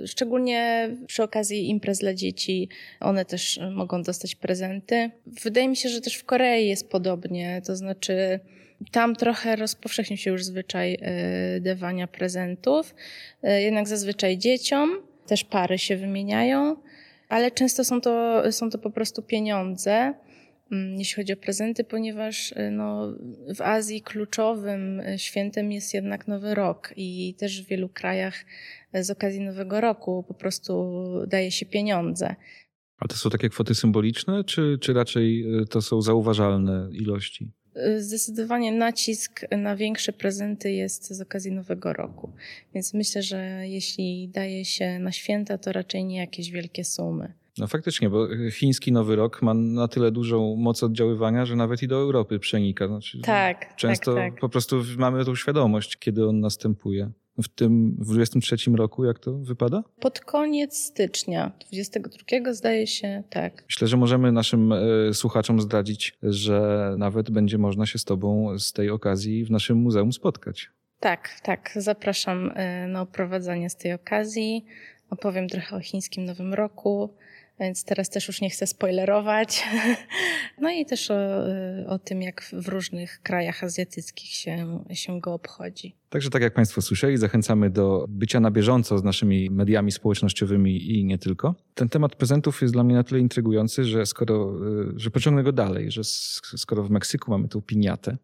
Szczególnie 0.05 0.89
przy 1.07 1.23
okazji 1.23 1.69
imprez 1.69 1.99
dla 1.99 2.13
dzieci, 2.13 2.69
one 2.99 3.25
też 3.25 3.59
mogą 3.71 4.03
dostać 4.03 4.35
prezenty. 4.35 5.11
Wydaje 5.43 5.67
mi 5.67 5.75
się, 5.75 5.89
że 5.89 6.01
też 6.01 6.15
w 6.15 6.25
Korei 6.25 6.67
jest 6.67 6.89
podobnie, 6.89 7.61
to 7.65 7.75
znaczy 7.75 8.39
tam 8.91 9.15
trochę 9.15 9.55
rozpowszechnił 9.55 10.17
się 10.17 10.31
już 10.31 10.43
zwyczaj 10.43 10.97
dawania 11.61 12.07
prezentów, 12.07 12.95
jednak 13.43 13.87
zazwyczaj 13.87 14.37
dzieciom, 14.37 14.89
też 15.27 15.43
pary 15.43 15.77
się 15.77 15.97
wymieniają, 15.97 16.75
ale 17.29 17.51
często 17.51 17.83
są 17.83 18.01
to, 18.01 18.43
są 18.51 18.69
to 18.69 18.77
po 18.77 18.89
prostu 18.89 19.21
pieniądze. 19.21 20.13
Mm, 20.73 20.99
jeśli 20.99 21.15
chodzi 21.15 21.33
o 21.33 21.37
prezenty, 21.37 21.83
ponieważ 21.83 22.51
y, 22.51 22.71
no, 22.71 23.13
w 23.55 23.61
Azji 23.61 24.01
kluczowym 24.01 24.99
y, 24.99 25.19
świętem 25.19 25.71
jest 25.71 25.93
jednak 25.93 26.27
Nowy 26.27 26.55
Rok 26.55 26.93
i 26.95 27.35
też 27.37 27.63
w 27.63 27.67
wielu 27.67 27.89
krajach 27.89 28.45
y, 28.95 29.03
z 29.03 29.09
okazji 29.09 29.41
Nowego 29.41 29.81
Roku 29.81 30.25
po 30.27 30.33
prostu 30.33 30.93
daje 31.27 31.51
się 31.51 31.65
pieniądze. 31.65 32.35
A 32.97 33.07
to 33.07 33.15
są 33.15 33.29
takie 33.29 33.49
kwoty 33.49 33.75
symboliczne, 33.75 34.43
czy, 34.43 34.77
czy 34.81 34.93
raczej 34.93 35.45
to 35.69 35.81
są 35.81 36.01
zauważalne 36.01 36.89
ilości? 36.91 37.51
Zdecydowanie 37.97 38.71
nacisk 38.71 39.41
na 39.57 39.75
większe 39.75 40.13
prezenty 40.13 40.71
jest 40.71 41.13
z 41.13 41.21
okazji 41.21 41.51
Nowego 41.51 41.93
Roku. 41.93 42.33
Więc 42.73 42.93
myślę, 42.93 43.23
że 43.23 43.67
jeśli 43.67 44.29
daje 44.29 44.65
się 44.65 44.99
na 44.99 45.11
święta, 45.11 45.57
to 45.57 45.71
raczej 45.71 46.05
nie 46.05 46.17
jakieś 46.17 46.51
wielkie 46.51 46.83
sumy. 46.83 47.33
No 47.57 47.67
faktycznie, 47.67 48.09
bo 48.09 48.27
chiński 48.51 48.91
Nowy 48.91 49.15
Rok 49.15 49.41
ma 49.41 49.53
na 49.53 49.87
tyle 49.87 50.11
dużą 50.11 50.55
moc 50.55 50.83
oddziaływania, 50.83 51.45
że 51.45 51.55
nawet 51.55 51.83
i 51.83 51.87
do 51.87 51.95
Europy 51.95 52.39
przenika. 52.39 52.87
Znaczy, 52.87 53.19
tak. 53.21 53.75
Często 53.75 54.13
tak, 54.15 54.31
tak. 54.31 54.39
po 54.39 54.49
prostu 54.49 54.81
mamy 54.97 55.25
tą 55.25 55.35
świadomość, 55.35 55.97
kiedy 55.97 56.27
on 56.27 56.39
następuje. 56.39 57.11
W 57.43 57.47
tym 57.47 57.95
w 57.99 58.13
23 58.13 58.71
roku, 58.71 59.05
jak 59.05 59.19
to 59.19 59.33
wypada? 59.33 59.83
Pod 59.99 60.19
koniec 60.19 60.77
stycznia, 60.77 61.51
22 61.67 62.53
zdaje 62.53 62.87
się, 62.87 63.23
tak. 63.29 63.63
Myślę, 63.69 63.87
że 63.87 63.97
możemy 63.97 64.31
naszym 64.31 64.73
e, 64.73 65.13
słuchaczom 65.13 65.61
zdradzić, 65.61 66.17
że 66.23 66.95
nawet 66.97 67.31
będzie 67.31 67.57
można 67.57 67.85
się 67.85 67.99
z 67.99 68.05
Tobą 68.05 68.59
z 68.59 68.73
tej 68.73 68.89
okazji 68.89 69.45
w 69.45 69.51
naszym 69.51 69.77
muzeum 69.77 70.13
spotkać. 70.13 70.69
Tak, 70.99 71.29
tak. 71.43 71.71
Zapraszam 71.75 72.51
e, 72.55 72.87
na 72.87 73.01
oprowadzanie 73.01 73.69
z 73.69 73.75
tej 73.75 73.93
okazji. 73.93 74.65
Opowiem 75.09 75.47
trochę 75.49 75.75
o 75.75 75.79
chińskim 75.79 76.25
Nowym 76.25 76.53
Roku 76.53 77.13
więc 77.59 77.83
teraz 77.83 78.09
też 78.09 78.27
już 78.27 78.41
nie 78.41 78.49
chcę 78.49 78.67
spoilerować. 78.67 79.63
No 80.61 80.71
i 80.71 80.85
też 80.85 81.11
o, 81.11 81.15
o 81.87 81.99
tym, 81.99 82.21
jak 82.21 82.49
w 82.53 82.67
różnych 82.67 83.21
krajach 83.23 83.63
azjatyckich 83.63 84.29
się, 84.29 84.79
się 84.91 85.19
go 85.19 85.33
obchodzi. 85.33 85.95
Także 86.09 86.29
tak 86.29 86.41
jak 86.41 86.53
Państwo 86.53 86.81
słyszeli, 86.81 87.17
zachęcamy 87.17 87.69
do 87.69 88.05
bycia 88.09 88.39
na 88.39 88.51
bieżąco 88.51 88.97
z 88.97 89.03
naszymi 89.03 89.49
mediami 89.49 89.91
społecznościowymi 89.91 90.91
i 90.91 91.05
nie 91.05 91.17
tylko. 91.17 91.55
Ten 91.73 91.89
temat 91.89 92.15
prezentów 92.15 92.61
jest 92.61 92.73
dla 92.73 92.83
mnie 92.83 92.95
na 92.95 93.03
tyle 93.03 93.19
intrygujący, 93.19 93.83
że 93.83 94.05
skoro, 94.05 94.53
że 94.95 95.11
pociągnę 95.11 95.43
go 95.43 95.51
dalej, 95.51 95.91
że 95.91 96.01
skoro 96.57 96.83
w 96.83 96.89
Meksyku 96.89 97.31
mamy 97.31 97.47
tą 97.47 97.61
piniatę, 97.61 98.17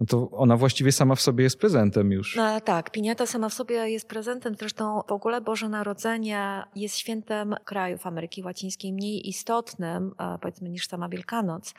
no 0.00 0.06
to 0.06 0.30
ona 0.30 0.56
właściwie 0.56 0.92
sama 0.92 1.14
w 1.14 1.20
sobie 1.20 1.44
jest 1.44 1.58
prezentem 1.58 2.12
już. 2.12 2.36
No, 2.36 2.60
tak, 2.60 2.90
piniata 2.90 3.26
sama 3.26 3.48
w 3.48 3.54
sobie 3.54 3.90
jest 3.90 4.08
prezentem. 4.08 4.54
Zresztą 4.58 5.02
w 5.08 5.12
ogóle 5.12 5.40
Boże 5.40 5.68
Narodzenie 5.68 6.62
jest 6.76 6.96
świętem 6.96 7.54
krajów 7.64 8.06
Ameryki 8.06 8.42
Łacińskiej 8.42 8.92
mniej 8.92 9.28
istotnym, 9.28 10.14
e, 10.18 10.38
powiedzmy, 10.40 10.68
niż 10.68 10.88
sama 10.88 11.08
Wielkanoc, 11.08 11.74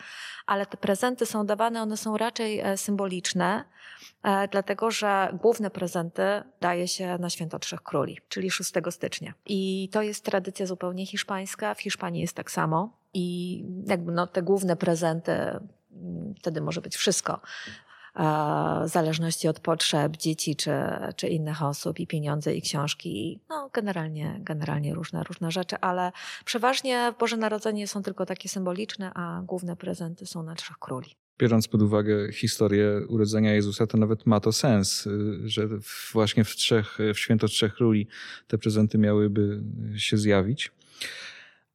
ale 0.46 0.66
te 0.66 0.78
prezenty 0.78 1.26
są 1.26 1.46
dawane, 1.46 1.82
one 1.82 1.98
są 1.98 2.18
raczej 2.18 2.60
e, 2.60 2.78
symboliczne, 2.78 3.64
e, 4.24 4.48
dlatego 4.48 4.92
że 4.92 5.38
główne 5.42 5.70
prezenty 5.70 6.24
daje 6.62 6.88
się 6.88 7.18
na 7.18 7.30
święto 7.30 7.60
Trzech 7.60 7.84
Króli, 7.84 8.18
czyli 8.30 8.52
6 8.52 8.72
stycznia. 8.92 9.34
I 9.46 9.90
to 9.92 10.02
jest 10.02 10.26
tradycja 10.26 10.66
zupełnie 10.66 11.06
hiszpańska. 11.06 11.74
W 11.74 11.82
Hiszpanii 11.82 12.22
jest 12.22 12.36
tak 12.36 12.52
samo. 12.52 12.98
I 13.14 13.64
jakby 13.88 14.12
no, 14.12 14.28
te 14.28 14.42
główne 14.42 14.76
prezenty 14.76 15.60
wtedy 16.40 16.62
może 16.62 16.82
być 16.82 16.96
wszystko. 16.96 17.42
W 18.86 18.90
zależności 18.90 19.48
od 19.48 19.60
potrzeb 19.60 20.18
dzieci 20.18 20.56
czy, 20.56 20.72
czy 21.16 21.28
innych 21.28 21.64
osób, 21.64 22.00
i 22.00 22.08
pieniądze, 22.08 22.56
i 22.56 22.62
książki, 22.62 23.40
no 23.50 23.70
generalnie, 23.74 24.40
generalnie 24.44 24.94
różne, 24.94 25.24
różne 25.24 25.52
rzeczy, 25.52 25.76
ale 25.82 26.12
przeważnie 26.46 27.14
Boże 27.20 27.38
Narodzenie 27.38 27.88
są 27.88 28.04
tylko 28.04 28.26
takie 28.26 28.50
symboliczne, 28.50 29.12
a 29.14 29.42
główne 29.46 29.76
prezenty 29.76 30.26
są 30.26 30.44
na 30.44 30.56
Trzech 30.56 30.78
Króli 30.78 31.16
biorąc 31.42 31.68
pod 31.68 31.82
uwagę 31.82 32.32
historię 32.32 33.02
urodzenia 33.08 33.54
Jezusa, 33.54 33.88
to 33.88 33.98
nawet 33.98 34.26
ma 34.26 34.40
to 34.40 34.52
sens, 34.52 35.08
że 35.44 35.68
właśnie 36.14 36.44
w, 36.44 36.56
trzech, 36.56 36.98
w 37.14 37.20
święto 37.20 37.48
Trzech 37.48 37.74
Króli 37.74 38.08
te 38.48 38.58
prezenty 38.58 38.98
miałyby 38.98 39.64
się 39.96 40.18
zjawić. 40.18 40.72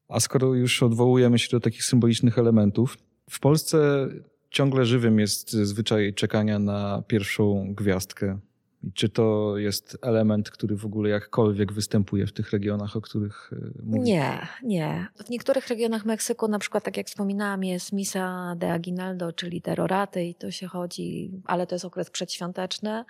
A 0.08 0.20
skoro 0.20 0.54
już 0.54 0.82
odwołujemy 0.82 1.38
się 1.38 1.48
do 1.50 1.60
takich 1.60 1.84
symbolicznych 1.84 2.38
elementów, 2.38 2.98
w 3.30 3.40
Polsce 3.40 4.08
ciągle 4.50 4.84
żywym 4.84 5.18
jest 5.18 5.50
zwyczaj 5.50 6.14
czekania 6.14 6.58
na 6.58 7.02
pierwszą 7.06 7.74
gwiazdkę. 7.74 8.38
I 8.82 8.92
czy 8.92 9.08
to 9.08 9.58
jest 9.58 9.98
element, 10.02 10.50
który 10.50 10.76
w 10.76 10.86
ogóle 10.86 11.10
jakkolwiek 11.10 11.72
występuje 11.72 12.26
w 12.26 12.32
tych 12.32 12.50
regionach, 12.50 12.96
o 12.96 13.00
których 13.00 13.50
e, 13.52 13.82
mówię? 13.82 14.02
Nie, 14.02 14.48
nie. 14.62 15.06
W 15.24 15.30
niektórych 15.30 15.68
regionach 15.68 16.04
Meksyku, 16.04 16.48
na 16.48 16.58
przykład, 16.58 16.84
tak 16.84 16.96
jak 16.96 17.06
wspominałam, 17.06 17.64
jest 17.64 17.92
Misa 17.92 18.54
de 18.56 18.72
Aguinaldo, 18.72 19.32
czyli 19.32 19.62
Teroraty 19.62 20.24
i 20.24 20.34
to 20.34 20.50
się 20.50 20.66
chodzi, 20.66 21.30
ale 21.44 21.66
to 21.66 21.74
jest 21.74 21.84
okres 21.84 22.10
przedświąteczny. 22.10 23.04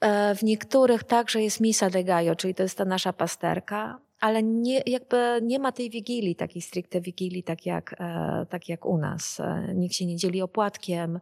E, 0.00 0.34
w 0.34 0.42
niektórych 0.42 1.04
także 1.04 1.42
jest 1.42 1.60
Misa 1.60 1.90
de 1.90 2.04
Gallo, 2.04 2.36
czyli 2.36 2.54
to 2.54 2.62
jest 2.62 2.78
ta 2.78 2.84
nasza 2.84 3.12
pasterka, 3.12 4.00
ale 4.20 4.42
nie, 4.42 4.82
jakby 4.86 5.40
nie 5.42 5.58
ma 5.58 5.72
tej 5.72 5.90
wigilii, 5.90 6.36
takiej 6.36 6.62
stricte 6.62 7.00
wigilii, 7.00 7.42
tak 7.42 7.66
jak, 7.66 7.96
e, 7.98 8.46
tak 8.50 8.68
jak 8.68 8.86
u 8.86 8.98
nas. 8.98 9.40
E, 9.40 9.74
nikt 9.74 9.94
się 9.94 10.06
nie 10.06 10.16
dzieli 10.16 10.42
opłatkiem. 10.42 11.20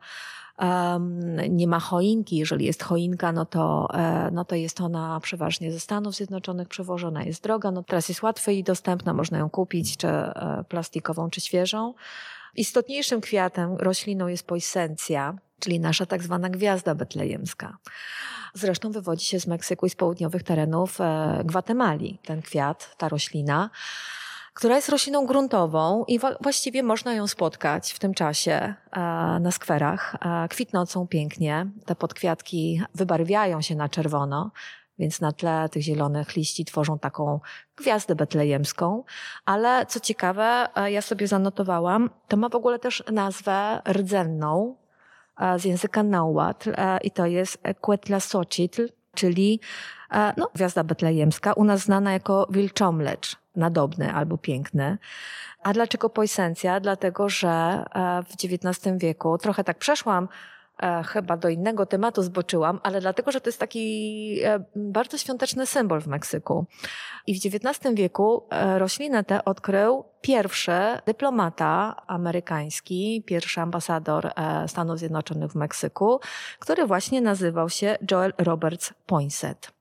Nie 1.50 1.66
ma 1.66 1.80
choinki. 1.80 2.37
Jeżeli 2.37 2.64
jest 2.64 2.82
choinka, 2.82 3.32
no 3.32 3.46
to, 3.46 3.88
e, 3.94 4.30
no 4.32 4.44
to 4.44 4.54
jest 4.54 4.80
ona 4.80 5.20
przeważnie 5.20 5.72
ze 5.72 5.80
Stanów 5.80 6.14
Zjednoczonych 6.14 6.68
przywożona, 6.68 7.22
jest 7.22 7.42
droga. 7.42 7.70
No 7.70 7.82
teraz 7.82 8.08
jest 8.08 8.22
łatwa 8.22 8.52
i 8.52 8.64
dostępna, 8.64 9.14
można 9.14 9.38
ją 9.38 9.50
kupić, 9.50 9.96
czy 9.96 10.08
plastikową, 10.68 11.30
czy 11.30 11.40
świeżą. 11.40 11.94
Istotniejszym 12.56 13.20
kwiatem, 13.20 13.76
rośliną 13.76 14.26
jest 14.26 14.46
poisencja, 14.46 15.38
czyli 15.60 15.80
nasza 15.80 16.06
tak 16.06 16.22
zwana 16.22 16.48
gwiazda 16.50 16.94
betlejemska. 16.94 17.78
Zresztą 18.54 18.92
wywodzi 18.92 19.24
się 19.24 19.40
z 19.40 19.46
Meksyku 19.46 19.86
i 19.86 19.90
z 19.90 19.94
południowych 19.94 20.42
terenów 20.42 21.00
e, 21.00 21.40
Gwatemali. 21.44 22.18
Ten 22.24 22.42
kwiat, 22.42 22.96
ta 22.96 23.08
roślina 23.08 23.70
która 24.54 24.76
jest 24.76 24.88
rośliną 24.88 25.26
gruntową 25.26 26.04
i 26.08 26.18
właściwie 26.40 26.82
można 26.82 27.14
ją 27.14 27.26
spotkać 27.26 27.92
w 27.92 27.98
tym 27.98 28.14
czasie 28.14 28.52
e, 28.52 28.74
na 29.40 29.50
skwerach. 29.50 30.16
E, 30.20 30.48
kwitnącą 30.48 31.06
pięknie. 31.06 31.66
Te 31.86 31.94
podkwiatki 31.94 32.82
wybarwiają 32.94 33.62
się 33.62 33.74
na 33.74 33.88
czerwono, 33.88 34.50
więc 34.98 35.20
na 35.20 35.32
tle 35.32 35.68
tych 35.68 35.82
zielonych 35.82 36.36
liści 36.36 36.64
tworzą 36.64 36.98
taką 36.98 37.40
gwiazdę 37.76 38.14
betlejemską. 38.14 39.04
Ale 39.44 39.86
co 39.86 40.00
ciekawe, 40.00 40.68
ja 40.86 41.02
sobie 41.02 41.26
zanotowałam, 41.26 42.10
to 42.28 42.36
ma 42.36 42.48
w 42.48 42.54
ogóle 42.54 42.78
też 42.78 43.04
nazwę 43.12 43.82
rdzenną, 43.92 44.76
z 45.59 45.64
języka 45.64 46.03
Nahuatl 46.03 46.72
i 47.03 47.11
to 47.11 47.27
jest 47.27 47.62
Quetzalcoatl, 47.81 48.88
czyli 49.14 49.61
no, 50.37 50.51
gwiazda 50.55 50.85
betlejemska, 50.85 51.53
u 51.53 51.64
nas 51.64 51.81
znana 51.81 52.12
jako 52.12 52.46
wilczomlecz, 52.51 53.37
nadobny 53.57 54.12
albo 54.12 54.38
piękny. 54.38 54.98
A 55.62 55.72
dlaczego 55.72 56.11
poisencja? 56.11 56.81
Dlatego, 56.81 57.29
że 57.29 57.85
w 58.29 58.33
XIX 58.44 58.96
wieku, 58.98 59.38
trochę 59.38 59.64
tak 59.64 59.79
przeszłam 59.79 60.29
E, 60.82 61.02
chyba 61.02 61.36
do 61.36 61.48
innego 61.48 61.86
tematu 61.86 62.22
zboczyłam, 62.22 62.80
ale 62.82 63.00
dlatego, 63.00 63.32
że 63.32 63.40
to 63.40 63.48
jest 63.48 63.60
taki 63.60 64.40
e, 64.44 64.64
bardzo 64.76 65.18
świąteczny 65.18 65.66
symbol 65.66 66.00
w 66.00 66.06
Meksyku. 66.06 66.66
I 67.26 67.40
w 67.40 67.46
XIX 67.46 67.94
wieku 67.94 68.46
e, 68.50 68.78
roślinę 68.78 69.24
tę 69.24 69.44
odkrył 69.44 70.04
pierwszy 70.20 70.72
dyplomata 71.06 71.96
amerykański, 72.06 73.22
pierwszy 73.26 73.60
ambasador 73.60 74.32
Stanów 74.66 74.98
Zjednoczonych 74.98 75.52
w 75.52 75.54
Meksyku, 75.54 76.20
który 76.58 76.86
właśnie 76.86 77.20
nazywał 77.20 77.68
się 77.68 77.98
Joel 78.10 78.32
Roberts 78.38 78.94
Poinsett. 79.06 79.77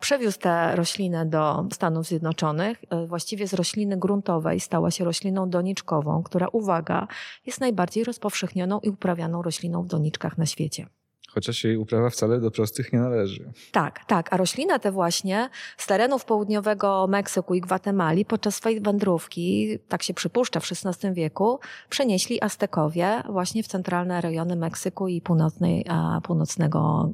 Przewiózł 0.00 0.38
tę 0.38 0.76
roślinę 0.76 1.26
do 1.26 1.66
Stanów 1.72 2.06
Zjednoczonych. 2.06 2.78
E, 2.90 3.06
właściwie 3.06 3.48
z 3.48 3.54
rośliny 3.54 3.96
gruntowej 3.96 4.60
stała 4.60 4.90
się 4.90 5.04
rośliną 5.04 5.50
doniczkową, 5.50 6.22
która, 6.22 6.48
uwaga, 6.48 7.08
jest 7.46 7.60
najbardziej 7.60 8.04
rozpowszechnioną 8.04 8.80
i 8.80 8.88
uprawianą 8.88 9.42
rośliną 9.42 9.82
w 9.82 9.86
doniczkach 9.86 10.38
na 10.38 10.46
świecie. 10.46 10.86
Chociaż 11.30 11.64
jej 11.64 11.76
uprawa 11.76 12.10
wcale 12.10 12.40
do 12.40 12.50
prostych 12.50 12.92
nie 12.92 12.98
należy. 12.98 13.52
Tak, 13.72 14.04
tak. 14.04 14.32
A 14.32 14.36
roślina 14.36 14.78
te 14.78 14.92
właśnie 14.92 15.50
z 15.76 15.86
terenów 15.86 16.24
południowego 16.24 17.06
Meksyku 17.06 17.54
i 17.54 17.60
Gwatemali 17.60 18.24
podczas 18.24 18.54
swojej 18.54 18.80
wędrówki, 18.80 19.78
tak 19.88 20.02
się 20.02 20.14
przypuszcza 20.14 20.60
w 20.60 20.64
XVI 20.72 21.12
wieku, 21.14 21.60
przenieśli 21.88 22.42
Aztekowie 22.42 23.22
właśnie 23.28 23.62
w 23.62 23.66
centralne 23.66 24.20
rejony 24.20 24.56
Meksyku 24.56 25.08
i 25.08 25.20
północnej, 25.20 25.84
północnego 26.22 27.10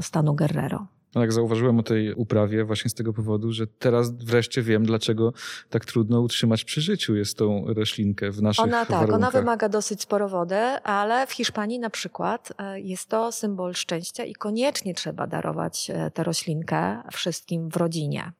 stanu 0.00 0.34
Guerrero. 0.34 0.86
No 1.14 1.20
jak 1.20 1.32
zauważyłem 1.32 1.78
o 1.78 1.82
tej 1.82 2.14
uprawie 2.14 2.64
właśnie 2.64 2.90
z 2.90 2.94
tego 2.94 3.12
powodu, 3.12 3.52
że 3.52 3.66
teraz 3.66 4.12
wreszcie 4.12 4.62
wiem, 4.62 4.86
dlaczego 4.86 5.32
tak 5.70 5.84
trudno 5.84 6.20
utrzymać 6.20 6.64
przy 6.64 6.80
życiu 6.80 7.16
jest 7.16 7.38
tą 7.38 7.64
roślinkę 7.66 8.30
w 8.30 8.42
naszych 8.42 8.64
ona, 8.64 8.86
tak, 8.86 9.12
Ona 9.12 9.30
wymaga 9.30 9.68
dosyć 9.68 10.02
sporo 10.02 10.28
wody, 10.28 10.56
ale 10.84 11.26
w 11.26 11.32
Hiszpanii 11.32 11.78
na 11.78 11.90
przykład 11.90 12.52
e, 12.58 12.80
jest 12.80 13.08
to 13.08 13.32
symbol 13.32 13.74
szczęścia 13.74 14.24
i 14.24 14.34
koniecznie 14.34 14.94
trzeba 14.94 15.26
darować 15.26 15.90
e, 15.90 16.10
tę 16.10 16.24
roślinkę 16.24 17.02
wszystkim 17.12 17.70
w 17.70 17.76
rodzinie. 17.76 18.32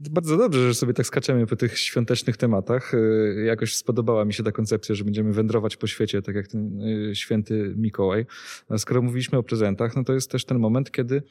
Bardzo 0.00 0.36
dobrze, 0.36 0.68
że 0.68 0.74
sobie 0.74 0.94
tak 0.94 1.06
skaczemy 1.06 1.46
po 1.46 1.56
tych 1.56 1.78
świątecznych 1.78 2.36
tematach. 2.36 2.92
E, 2.94 3.44
jakoś 3.44 3.76
spodobała 3.76 4.24
mi 4.24 4.34
się 4.34 4.42
ta 4.42 4.52
koncepcja, 4.52 4.94
że 4.94 5.04
będziemy 5.04 5.32
wędrować 5.32 5.76
po 5.76 5.86
świecie, 5.86 6.22
tak 6.22 6.34
jak 6.34 6.48
ten 6.48 6.80
święty 7.14 7.74
Mikołaj. 7.76 8.26
Skoro 8.78 9.02
mówiliśmy 9.02 9.38
o 9.38 9.42
prezentach, 9.42 9.96
no 9.96 10.04
to 10.04 10.12
jest 10.12 10.30
też 10.30 10.44
ten 10.44 10.58
moment, 10.58 10.90
kiedy 10.90 11.22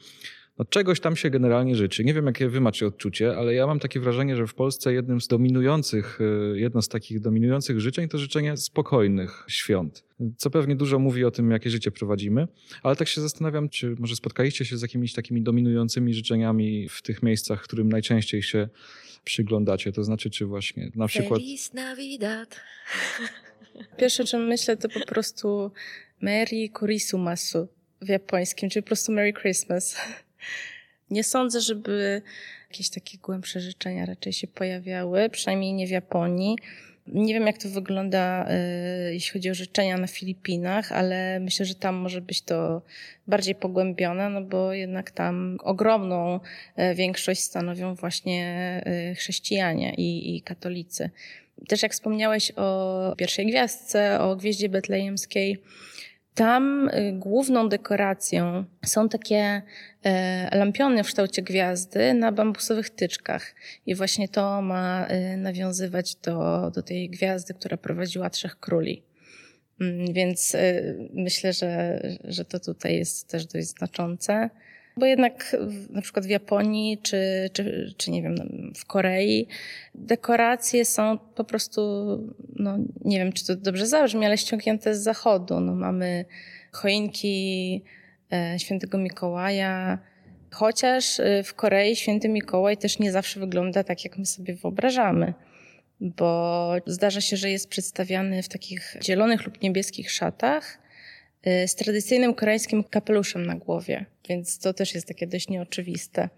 no 0.58 0.64
czegoś 0.64 1.00
tam 1.00 1.16
się 1.16 1.30
generalnie 1.30 1.76
życzy. 1.76 2.04
Nie 2.04 2.14
wiem, 2.14 2.26
jakie 2.26 2.48
wy 2.48 2.60
macie 2.60 2.86
odczucie, 2.86 3.36
ale 3.36 3.54
ja 3.54 3.66
mam 3.66 3.80
takie 3.80 4.00
wrażenie, 4.00 4.36
że 4.36 4.46
w 4.46 4.54
Polsce 4.54 4.92
jednym 4.92 5.20
z 5.20 5.28
dominujących, 5.28 6.18
e, 6.54 6.58
jedno 6.58 6.82
z 6.82 6.88
takich 6.88 7.20
dominujących 7.20 7.80
życzeń 7.80 8.08
to 8.08 8.18
życzenie 8.18 8.56
spokojnych 8.56 9.44
świąt. 9.48 10.04
Co 10.36 10.50
pewnie 10.50 10.76
dużo 10.76 10.98
mówi 10.98 11.24
o 11.24 11.30
tym, 11.30 11.50
jakie 11.50 11.70
życie 11.70 11.90
prowadzimy, 11.90 12.48
ale 12.82 12.96
tak 12.96 13.08
się 13.08 13.20
zastanawiam, 13.20 13.68
czy 13.68 13.96
może 13.98 14.16
spotkaliście 14.16 14.64
się 14.64 14.76
z 14.76 14.82
jakimiś 14.82 15.12
takimi 15.12 15.42
dominującymi 15.42 16.14
życzeniami 16.14 16.88
w 16.88 17.02
tych 17.02 17.22
miejscach, 17.22 17.62
którym 17.62 17.88
najczęściej 17.88 18.42
się 18.42 18.68
przyglądacie? 19.24 19.92
To 19.92 20.04
znaczy, 20.04 20.30
czy 20.30 20.46
właśnie 20.46 20.90
na 20.94 21.06
przykład... 21.06 21.40
Feliz 21.40 21.72
Navidad. 21.72 22.60
Pierwsze, 23.98 24.24
czym 24.24 24.46
myślę, 24.46 24.76
to 24.76 24.88
po 24.88 25.06
prostu 25.06 25.70
Merry 26.20 26.68
Kurisumasu 26.68 27.68
w 28.02 28.08
japońskim, 28.08 28.70
czyli 28.70 28.82
po 28.82 28.86
prostu 28.86 29.12
Merry 29.12 29.32
Christmas. 29.32 29.96
Nie 31.10 31.24
sądzę, 31.24 31.60
żeby 31.60 32.22
jakieś 32.70 32.90
takie 32.90 33.18
głębsze 33.18 33.60
życzenia 33.60 34.06
raczej 34.06 34.32
się 34.32 34.46
pojawiały, 34.46 35.30
przynajmniej 35.30 35.72
nie 35.72 35.86
w 35.86 35.90
Japonii. 35.90 36.56
Nie 37.06 37.34
wiem, 37.34 37.46
jak 37.46 37.58
to 37.58 37.68
wygląda, 37.68 38.48
y, 39.08 39.14
jeśli 39.14 39.32
chodzi 39.32 39.50
o 39.50 39.54
życzenia 39.54 39.98
na 39.98 40.06
Filipinach, 40.06 40.92
ale 40.92 41.40
myślę, 41.40 41.66
że 41.66 41.74
tam 41.74 41.94
może 41.94 42.20
być 42.20 42.42
to 42.42 42.82
bardziej 43.26 43.54
pogłębione, 43.54 44.30
no 44.30 44.42
bo 44.42 44.72
jednak 44.72 45.10
tam 45.10 45.58
ogromną 45.62 46.40
y, 46.78 46.94
większość 46.94 47.40
stanowią 47.40 47.94
właśnie 47.94 48.82
y, 49.12 49.14
chrześcijanie 49.14 49.94
i, 49.94 50.36
i 50.36 50.42
katolicy. 50.42 51.10
Też 51.68 51.82
jak 51.82 51.92
wspomniałeś 51.92 52.52
o 52.56 53.14
pierwszej 53.18 53.46
gwiazdce, 53.46 54.20
o 54.20 54.36
gwieździe 54.36 54.68
betlejemskiej, 54.68 55.58
tam 56.34 56.88
y, 56.88 57.12
główną 57.12 57.68
dekoracją 57.68 58.64
są 58.84 59.08
takie 59.08 59.62
e, 60.02 60.58
lampiony 60.58 61.04
w 61.04 61.06
kształcie 61.06 61.42
gwiazdy 61.42 62.14
na 62.14 62.32
bambusowych 62.32 62.90
tyczkach. 62.90 63.54
I 63.86 63.94
właśnie 63.94 64.28
to 64.28 64.62
ma 64.62 65.06
y, 65.06 65.36
nawiązywać 65.36 66.16
do, 66.16 66.70
do 66.70 66.82
tej 66.82 67.10
gwiazdy, 67.10 67.54
która 67.54 67.76
prowadziła 67.76 68.30
Trzech 68.30 68.60
Króli. 68.60 69.02
Mm, 69.80 70.12
więc 70.12 70.54
y, 70.54 71.08
myślę, 71.12 71.52
że, 71.52 72.00
że 72.24 72.44
to 72.44 72.60
tutaj 72.60 72.96
jest 72.96 73.28
też 73.28 73.46
dość 73.46 73.66
znaczące. 73.66 74.50
Bo 74.96 75.06
jednak 75.06 75.56
na 75.90 76.02
przykład 76.02 76.26
w 76.26 76.28
Japonii 76.28 76.98
czy, 77.02 77.50
czy, 77.52 77.94
czy 77.96 78.10
nie 78.10 78.22
wiem, 78.22 78.34
w 78.76 78.86
Korei 78.86 79.46
dekoracje 79.94 80.84
są 80.84 81.18
po 81.18 81.44
prostu, 81.44 81.80
no 82.56 82.78
nie 83.04 83.18
wiem, 83.18 83.32
czy 83.32 83.46
to 83.46 83.56
dobrze 83.56 83.86
zabrzmi, 83.86 84.26
ale 84.26 84.38
ściągnięte 84.38 84.94
z 84.94 85.02
zachodu. 85.02 85.60
No, 85.60 85.74
mamy 85.74 86.24
choinki 86.72 87.82
e, 88.32 88.58
świętego 88.58 88.98
Mikołaja, 88.98 89.98
chociaż 90.50 91.20
e, 91.20 91.42
w 91.42 91.54
Korei 91.54 91.96
święty 91.96 92.28
Mikołaj 92.28 92.76
też 92.76 92.98
nie 92.98 93.12
zawsze 93.12 93.40
wygląda 93.40 93.84
tak, 93.84 94.04
jak 94.04 94.18
my 94.18 94.26
sobie 94.26 94.54
wyobrażamy 94.54 95.34
bo 96.00 96.72
zdarza 96.86 97.20
się, 97.20 97.36
że 97.36 97.50
jest 97.50 97.68
przedstawiany 97.68 98.42
w 98.42 98.48
takich 98.48 98.96
zielonych 99.02 99.46
lub 99.46 99.62
niebieskich 99.62 100.10
szatach, 100.10 100.78
z 101.66 101.74
tradycyjnym 101.74 102.34
koreańskim 102.34 102.84
kapeluszem 102.84 103.46
na 103.46 103.54
głowie, 103.54 104.06
więc 104.28 104.58
to 104.58 104.74
też 104.74 104.94
jest 104.94 105.08
takie 105.08 105.26
dość 105.26 105.48
nieoczywiste. 105.48 106.28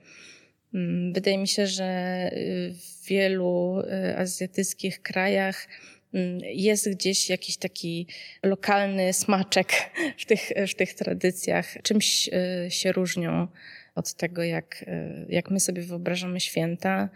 Mm, 0.75 1.13
wydaje 1.13 1.39
mi 1.39 1.49
się, 1.49 1.67
że 1.67 2.31
y, 2.33 2.75
w 2.75 3.07
wielu 3.09 3.81
y, 3.81 4.17
azjatyckich 4.17 5.03
krajach 5.03 5.69
mm, 6.15 6.39
jest 6.43 6.91
gdzieś 6.91 7.31
jakiś 7.31 7.57
taki 7.57 8.07
lokalny 8.43 9.13
smaczek 9.13 9.73
w 10.19 10.25
tych, 10.25 10.53
w 10.69 10.75
tych 10.75 10.95
tradycjach. 10.95 11.77
Czymś 11.83 12.31
się 12.69 12.93
różnią 12.93 13.49
od 13.95 14.15
tego, 14.15 14.43
jak, 14.43 14.85
jak 15.29 15.51
my 15.51 15.61
sobie 15.61 15.83
wyobrażamy 15.83 16.41
święta. 16.41 17.09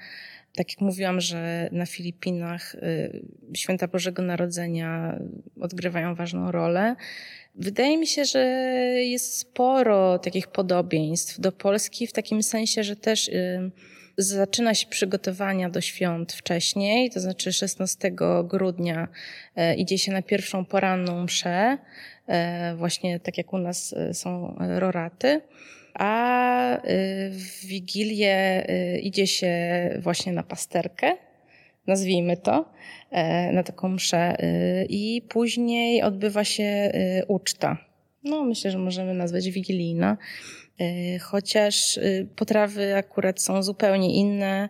Tak 0.55 0.71
jak 0.71 0.81
mówiłam, 0.81 1.21
że 1.21 1.69
na 1.73 1.87
Filipinach 1.87 2.77
święta 3.55 3.89
Bożego 3.89 4.23
Narodzenia 4.23 5.19
odgrywają 5.61 6.15
ważną 6.15 6.53
rolę. 6.53 6.97
Wydaje 7.55 7.99
mi 7.99 8.07
się, 8.07 8.25
że 8.25 8.41
jest 9.03 9.39
sporo 9.39 10.19
takich 10.19 10.49
podobieństw 10.49 11.41
do 11.41 11.53
Polski, 11.53 12.07
w 12.07 12.13
takim 12.13 12.43
sensie, 12.43 12.85
że 12.85 12.97
też 12.97 13.29
y, 13.29 13.71
zaczyna 14.17 14.75
się 14.75 14.87
przygotowania 14.87 15.71
do 15.71 15.81
świąt 15.81 16.33
wcześniej, 16.33 17.11
to 17.11 17.21
znaczy 17.21 17.53
16 17.53 18.13
grudnia 18.45 19.09
y, 19.59 19.75
idzie 19.75 19.99
się 19.99 20.13
na 20.13 20.23
pierwszą 20.23 20.65
poranną 20.65 21.25
mszę, 21.25 21.79
y, 22.29 22.77
właśnie 22.77 23.21
tak 23.21 23.39
jak 23.39 23.53
u 23.53 23.59
nas 23.59 23.95
są 24.13 24.57
roraty, 24.59 25.41
a 25.95 26.81
w 27.31 27.67
Wigilię 27.67 28.67
idzie 29.03 29.27
się 29.27 29.55
właśnie 30.03 30.33
na 30.33 30.43
pasterkę, 30.43 31.17
nazwijmy 31.87 32.37
to, 32.37 32.73
e, 33.11 33.53
na 33.53 33.63
taką 33.63 33.89
mszę. 33.89 34.19
E, 34.19 34.85
I 34.85 35.23
później 35.23 36.03
odbywa 36.03 36.45
się 36.45 36.93
uczta. 37.29 37.91
No, 38.25 38.43
myślę, 38.45 38.71
że 38.71 38.79
możemy 38.79 39.15
nazwać 39.15 39.51
wigilijna. 39.51 40.17
Y, 40.81 41.19
chociaż 41.19 41.97
y, 41.97 42.29
potrawy 42.37 42.97
akurat 42.97 43.41
są 43.41 43.63
zupełnie 43.63 44.15
inne. 44.15 44.69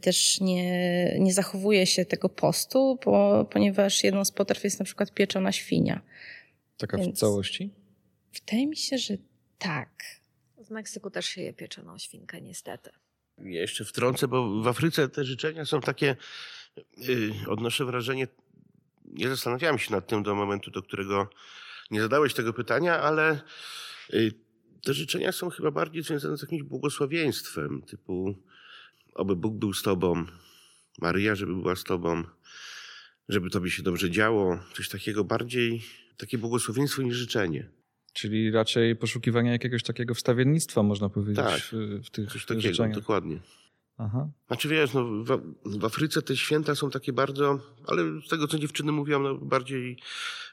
Też 0.00 0.40
nie, 0.40 1.16
nie 1.18 1.32
zachowuje 1.32 1.86
się 1.86 2.04
tego 2.04 2.28
postu, 2.28 2.98
bo, 3.04 3.44
ponieważ 3.44 4.04
jedną 4.04 4.24
z 4.24 4.32
potraw 4.32 4.64
jest 4.64 4.78
na 4.78 4.84
przykład 4.84 5.12
pieczona 5.12 5.52
świnia. 5.52 6.00
Taka 6.78 6.98
Więc- 6.98 7.16
w 7.16 7.20
całości? 7.20 7.70
Wydaje 8.34 8.66
mi 8.66 8.76
się, 8.76 8.98
że 8.98 9.14
tak. 9.58 9.90
W 10.64 10.70
Meksyku 10.70 11.10
też 11.10 11.26
się 11.26 11.42
je 11.42 11.52
pieczoną 11.52 11.98
świnkę, 11.98 12.40
niestety. 12.40 12.90
Ja 13.38 13.60
jeszcze 13.60 13.84
wtrącę, 13.84 14.28
bo 14.28 14.62
w 14.62 14.68
Afryce 14.68 15.08
te 15.08 15.24
życzenia 15.24 15.64
są 15.64 15.80
takie, 15.80 16.16
yy, 16.96 17.32
odnoszę 17.48 17.84
wrażenie, 17.84 18.28
nie 19.04 19.28
zastanawiałem 19.28 19.78
się 19.78 19.92
nad 19.92 20.06
tym 20.06 20.22
do 20.22 20.34
momentu, 20.34 20.70
do 20.70 20.82
którego 20.82 21.30
nie 21.90 22.02
zadałeś 22.02 22.34
tego 22.34 22.52
pytania, 22.52 23.00
ale 23.00 23.40
yy, 24.10 24.32
te 24.84 24.94
życzenia 24.94 25.32
są 25.32 25.50
chyba 25.50 25.70
bardziej 25.70 26.02
związane 26.02 26.36
z 26.36 26.42
jakimś 26.42 26.62
błogosławieństwem, 26.62 27.82
typu 27.82 28.34
oby 29.14 29.36
Bóg 29.36 29.54
był 29.54 29.74
z 29.74 29.82
tobą, 29.82 30.26
Maryja, 30.98 31.34
żeby 31.34 31.54
była 31.54 31.76
z 31.76 31.84
tobą, 31.84 32.24
żeby 33.28 33.50
tobie 33.50 33.70
się 33.70 33.82
dobrze 33.82 34.10
działo, 34.10 34.58
coś 34.76 34.88
takiego 34.88 35.24
bardziej, 35.24 35.82
takie 36.16 36.38
błogosławieństwo 36.38 37.02
niż 37.02 37.16
życzenie. 37.16 37.81
Czyli 38.12 38.50
raczej 38.50 38.96
poszukiwania 38.96 39.52
jakiegoś 39.52 39.82
takiego 39.82 40.14
wstawiennictwa, 40.14 40.82
można 40.82 41.08
powiedzieć, 41.08 41.36
Tak. 41.44 41.60
w, 41.60 41.72
w 42.06 42.10
tych 42.10 42.32
Coś 42.32 42.46
takiego, 42.46 42.60
życzeniach. 42.68 42.94
dokładnie. 42.94 43.38
Aha. 43.98 44.28
Znaczy 44.46 44.68
wiesz, 44.68 44.92
no, 44.94 45.04
w, 45.04 45.40
w 45.64 45.84
Afryce 45.84 46.22
te 46.22 46.36
święta 46.36 46.74
są 46.74 46.90
takie 46.90 47.12
bardzo, 47.12 47.58
ale 47.86 48.02
z 48.26 48.28
tego 48.28 48.48
co 48.48 48.58
dziewczyny 48.58 48.92
mówią, 48.92 49.22
no, 49.22 49.34
bardziej 49.34 49.96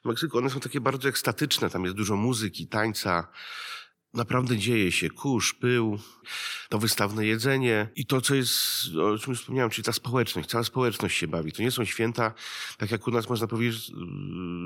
w 0.03 0.05
Meksyku, 0.07 0.37
one 0.37 0.49
są 0.49 0.59
takie 0.59 0.81
bardzo 0.81 1.09
ekstatyczne, 1.09 1.69
tam 1.69 1.83
jest 1.83 1.95
dużo 1.95 2.15
muzyki, 2.15 2.67
tańca, 2.67 3.27
naprawdę 4.13 4.57
dzieje 4.57 4.91
się, 4.91 5.09
kurz, 5.09 5.53
pył, 5.53 5.99
to 6.69 6.79
wystawne 6.79 7.25
jedzenie 7.25 7.89
i 7.95 8.05
to, 8.05 8.21
co 8.21 8.35
jest, 8.35 8.51
o 8.95 9.17
czym 9.17 9.35
wspomniałem, 9.35 9.69
czyli 9.69 9.85
ta 9.85 9.93
społeczność, 9.93 10.49
cała 10.49 10.63
społeczność 10.63 11.17
się 11.17 11.27
bawi. 11.27 11.51
To 11.51 11.61
nie 11.61 11.71
są 11.71 11.85
święta, 11.85 12.33
tak 12.77 12.91
jak 12.91 13.07
u 13.07 13.11
nas 13.11 13.29
można 13.29 13.47
powiedzieć, 13.47 13.91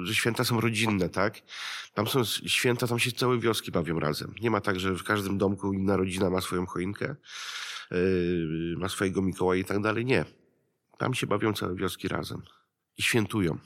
że 0.03 0.15
święta 0.15 0.43
są 0.43 0.61
rodzinne, 0.61 1.09
tak? 1.09 1.41
Tam 1.93 2.07
są 2.07 2.23
święta, 2.25 2.87
tam 2.87 2.99
się 2.99 3.11
całe 3.11 3.39
wioski 3.39 3.71
bawią 3.71 3.99
razem. 3.99 4.33
Nie 4.41 4.51
ma 4.51 4.61
tak, 4.61 4.79
że 4.79 4.93
w 4.93 5.03
każdym 5.03 5.37
domku 5.37 5.73
inna 5.73 5.97
rodzina 5.97 6.29
ma 6.29 6.41
swoją 6.41 6.65
choinkę, 6.65 7.15
yy, 7.91 8.75
ma 8.77 8.89
swojego 8.89 9.21
Mikołaja 9.21 9.61
i 9.61 9.65
tak 9.65 9.81
dalej. 9.81 10.05
Nie. 10.05 10.25
Tam 10.97 11.13
się 11.13 11.27
bawią 11.27 11.53
całe 11.53 11.75
wioski 11.75 12.07
razem 12.07 12.41
i 12.97 13.01
świętują. 13.01 13.57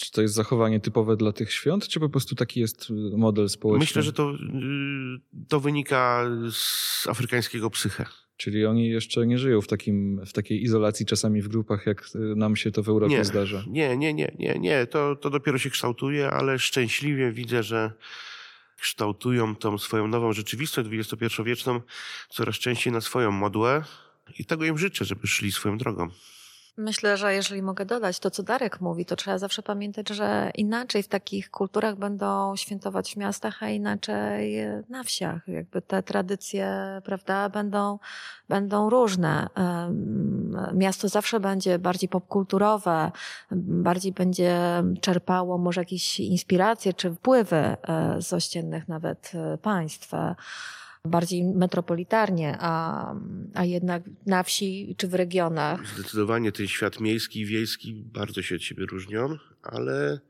Czy 0.00 0.12
to 0.12 0.22
jest 0.22 0.34
zachowanie 0.34 0.80
typowe 0.80 1.16
dla 1.16 1.32
tych 1.32 1.52
świąt, 1.52 1.88
czy 1.88 2.00
po 2.00 2.08
prostu 2.08 2.34
taki 2.34 2.60
jest 2.60 2.90
y, 2.90 3.16
model 3.16 3.48
społeczny? 3.48 3.78
Myślę, 3.78 4.02
że 4.02 4.12
to, 4.12 4.32
yy, 4.32 5.46
to 5.48 5.60
wynika 5.60 6.26
z 6.50 7.06
afrykańskiego 7.08 7.70
psyche. 7.70 8.06
Czyli 8.36 8.66
oni 8.66 8.88
jeszcze 8.88 9.26
nie 9.26 9.38
żyją 9.38 9.60
w, 9.60 9.66
takim, 9.66 10.20
w 10.26 10.32
takiej 10.32 10.62
izolacji 10.62 11.06
czasami 11.06 11.42
w 11.42 11.48
grupach, 11.48 11.86
jak 11.86 12.02
y, 12.14 12.18
nam 12.18 12.56
się 12.56 12.70
to 12.70 12.82
w 12.82 12.88
Europie 12.88 13.14
Nie. 13.16 13.24
zdarza. 13.24 13.64
Nie, 13.68 13.96
nie, 13.96 14.14
nie, 14.14 14.34
nie, 14.38 14.58
nie. 14.58 14.86
To, 14.86 15.16
to 15.16 15.30
dopiero 15.30 15.58
się 15.58 15.70
kształtuje, 15.70 16.30
ale 16.30 16.58
szczęśliwie 16.58 17.32
widzę, 17.32 17.62
że 17.62 17.92
kształtują 18.80 19.56
tą 19.56 19.78
swoją 19.78 20.06
nową 20.06 20.32
rzeczywistość 20.32 20.88
XXI-wieczną 20.92 21.80
coraz 22.30 22.56
częściej 22.56 22.92
na 22.92 23.00
swoją 23.00 23.30
modłę 23.30 23.84
i 24.38 24.44
tego 24.44 24.64
im 24.64 24.78
życzę, 24.78 25.04
żeby 25.04 25.26
szli 25.26 25.52
swoją 25.52 25.78
drogą. 25.78 26.08
Myślę, 26.80 27.16
że 27.16 27.34
jeżeli 27.34 27.62
mogę 27.62 27.84
dodać 27.84 28.18
to, 28.18 28.30
co 28.30 28.42
Darek 28.42 28.80
mówi, 28.80 29.04
to 29.04 29.16
trzeba 29.16 29.38
zawsze 29.38 29.62
pamiętać, 29.62 30.08
że 30.08 30.50
inaczej 30.54 31.02
w 31.02 31.08
takich 31.08 31.50
kulturach 31.50 31.96
będą 31.96 32.56
świętować 32.56 33.14
w 33.14 33.16
miastach, 33.16 33.62
a 33.62 33.68
inaczej 33.68 34.56
na 34.88 35.02
wsiach. 35.02 35.48
Jakby 35.48 35.82
te 35.82 36.02
tradycje, 36.02 36.76
prawda, 37.04 37.48
będą, 37.48 37.98
będą 38.48 38.90
różne. 38.90 39.48
Miasto 40.74 41.08
zawsze 41.08 41.40
będzie 41.40 41.78
bardziej 41.78 42.08
popkulturowe, 42.08 43.12
bardziej 43.60 44.12
będzie 44.12 44.58
czerpało 45.00 45.58
może 45.58 45.80
jakieś 45.80 46.20
inspiracje 46.20 46.94
czy 46.94 47.14
wpływy 47.14 47.56
e, 47.56 47.76
z 48.18 48.32
ościennych 48.32 48.88
nawet 48.88 49.32
e, 49.34 49.58
państw. 49.58 50.12
Bardziej 51.08 51.44
metropolitarnie, 51.44 52.56
a, 52.60 53.14
a 53.54 53.64
jednak 53.64 54.02
na 54.26 54.42
wsi 54.42 54.94
czy 54.98 55.08
w 55.08 55.14
regionach. 55.14 55.86
Zdecydowanie 55.86 56.52
ten 56.52 56.66
świat 56.66 57.00
miejski 57.00 57.40
i 57.40 57.46
wiejski 57.46 57.94
bardzo 57.94 58.42
się 58.42 58.54
od 58.54 58.62
siebie 58.62 58.86
różnią, 58.86 59.36
ale 59.62 60.20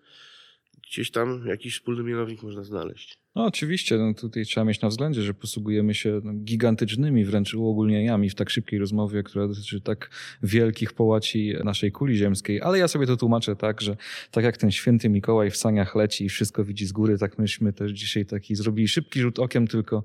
gdzieś 0.90 1.10
tam 1.10 1.46
jakiś 1.46 1.74
wspólny 1.74 2.02
mianownik 2.02 2.42
można 2.42 2.64
znaleźć. 2.64 3.18
No 3.34 3.44
oczywiście, 3.44 3.98
no 3.98 4.14
tutaj 4.14 4.44
trzeba 4.44 4.64
mieć 4.64 4.80
na 4.80 4.88
względzie, 4.88 5.22
że 5.22 5.34
posługujemy 5.34 5.94
się 5.94 6.20
no, 6.24 6.32
gigantycznymi 6.32 7.24
wręcz 7.24 7.54
uogólnieniami 7.54 8.30
w 8.30 8.34
tak 8.34 8.50
szybkiej 8.50 8.78
rozmowie, 8.78 9.22
która 9.22 9.48
dotyczy 9.48 9.80
tak 9.80 10.10
wielkich 10.42 10.92
połaci 10.92 11.54
naszej 11.64 11.92
kuli 11.92 12.16
ziemskiej, 12.16 12.60
ale 12.60 12.78
ja 12.78 12.88
sobie 12.88 13.06
to 13.06 13.16
tłumaczę 13.16 13.56
tak, 13.56 13.80
że 13.80 13.96
tak 14.30 14.44
jak 14.44 14.56
ten 14.56 14.70
święty 14.70 15.08
Mikołaj 15.08 15.50
w 15.50 15.56
saniach 15.56 15.94
leci 15.94 16.24
i 16.24 16.28
wszystko 16.28 16.64
widzi 16.64 16.86
z 16.86 16.92
góry, 16.92 17.18
tak 17.18 17.38
myśmy 17.38 17.72
też 17.72 17.92
dzisiaj 17.92 18.26
taki 18.26 18.54
zrobili. 18.54 18.88
Szybki 18.88 19.20
rzut 19.20 19.38
okiem 19.38 19.66
tylko 19.66 20.04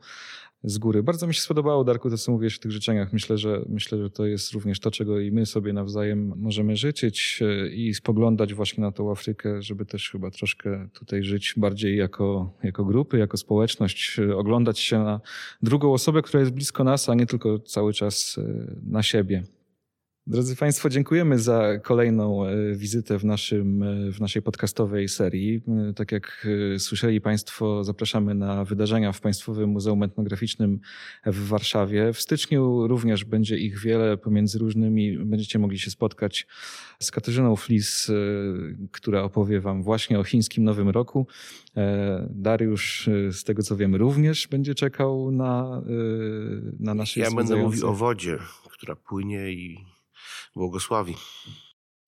z 0.66 0.78
góry. 0.78 1.03
Bardzo 1.03 1.28
mi 1.28 1.34
się 1.34 1.41
spodobało, 1.41 1.84
Darku, 1.84 2.09
to 2.09 2.18
co 2.18 2.32
mówisz 2.32 2.55
w 2.55 2.59
tych 2.59 2.72
życzeniach. 2.72 3.13
Myślę, 3.13 3.38
że 3.38 3.61
myślę, 3.70 3.97
że 3.97 4.09
to 4.09 4.26
jest 4.26 4.51
również 4.51 4.80
to, 4.80 4.91
czego 4.91 5.20
i 5.20 5.32
my 5.32 5.45
sobie 5.45 5.74
nawzajem 5.74 6.34
możemy 6.36 6.78
życzyć 6.78 7.39
e, 7.41 7.68
i 7.68 7.93
spoglądać 7.93 8.53
właśnie 8.53 8.82
na 8.82 8.91
tą 8.91 9.11
Afrykę, 9.11 9.61
żeby 9.61 9.86
też 9.86 10.09
chyba 10.09 10.32
troszkę 10.32 10.89
tutaj 10.93 11.24
żyć 11.24 11.53
bardziej 11.57 11.97
jako, 11.97 12.53
jako 12.63 12.86
grupy, 12.86 13.18
jako 13.18 13.38
społeczność, 13.38 14.20
e, 14.20 14.36
oglądać 14.36 14.80
się 14.80 14.99
na 14.99 15.22
drugą 15.61 15.93
osobę, 15.93 16.22
która 16.22 16.39
jest 16.39 16.53
blisko 16.53 16.84
nas, 16.84 17.09
a 17.09 17.13
nie 17.13 17.26
tylko 17.26 17.59
cały 17.59 17.93
czas 17.93 18.38
e, 18.38 18.76
na 18.84 19.03
siebie. 19.03 19.43
Drodzy 20.28 20.55
Państwo, 20.55 20.89
dziękujemy 20.89 21.39
za 21.39 21.80
kolejną 21.80 22.45
e, 22.45 22.76
wizytę 22.76 23.19
w, 23.19 23.26
naszym, 23.26 23.84
e, 23.84 24.11
w 24.11 24.21
naszej 24.21 24.41
podcastowej 24.41 25.09
serii. 25.09 25.61
E, 25.89 25.93
Tak 25.93 26.11
jak 26.11 26.47
słyszeli 26.78 27.21
Państwo, 27.21 27.84
zapraszamy 27.84 28.36
na 28.36 28.65
wydarzenia 28.65 29.11
w 29.11 29.21
Państwowym 29.21 29.69
Muzeum 29.69 30.03
Etnograficznym 30.03 30.80
w 31.26 31.47
Warszawie. 31.47 32.13
W 32.13 32.21
styczniu 32.21 32.88
również 32.88 33.26
będzie 33.26 33.57
ich 33.57 33.80
wiele 33.80 34.17
pomiędzy 34.17 34.59
różnymi. 34.59 35.17
Będziecie 35.17 35.59
mogli 35.59 35.80
się 35.80 35.91
spotkać 35.91 36.47
z 36.99 37.11
Katarzyną 37.11 37.55
Flis, 37.55 38.11
która 38.91 39.23
opowie 39.23 39.61
Wam 39.61 39.84
właśnie 39.84 40.19
o 40.19 40.23
chińskim 40.23 40.63
Nowym 40.63 40.89
Roku. 40.89 41.28
Dariusz, 42.30 43.09
z 43.32 43.43
tego 43.43 43.63
co 43.63 43.78
wiem, 43.78 43.95
również 43.95 44.47
będzie 44.47 44.76
czekał 44.76 45.32
na, 45.32 45.82
na 46.80 46.93
naszej 46.93 47.23
Ja 47.23 47.32
będę 47.32 47.55
mówił 47.55 47.88
o 47.88 47.93
wodzie, 47.93 48.38
która 48.71 48.95
płynie 48.95 49.51
i 49.51 49.94
błogosławi. 50.56 51.16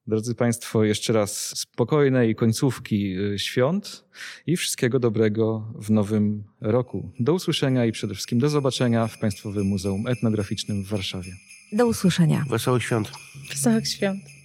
Drodzy 0.07 0.35
Państwo, 0.35 0.83
jeszcze 0.83 1.13
raz 1.13 1.57
spokojnej 1.59 2.35
końcówki 2.35 3.17
y, 3.19 3.39
świąt 3.39 4.05
i 4.45 4.57
wszystkiego 4.57 4.99
dobrego 4.99 5.73
w 5.75 5.89
nowym 5.89 6.43
roku. 6.61 7.11
Do 7.19 7.33
usłyszenia 7.33 7.85
i 7.85 7.91
przede 7.91 8.13
wszystkim 8.13 8.39
do 8.39 8.49
zobaczenia 8.49 9.07
w 9.07 9.19
Państwowym 9.19 9.67
Muzeum 9.67 10.07
Etnograficznym 10.07 10.83
w 10.83 10.87
Warszawie. 10.87 11.31
do 11.71 11.87
usłyszenia. 11.87 12.45
Wesołych 12.49 12.83
świąt. 12.83 13.11
Wesołych 13.49 13.87
świąt. 13.87 14.36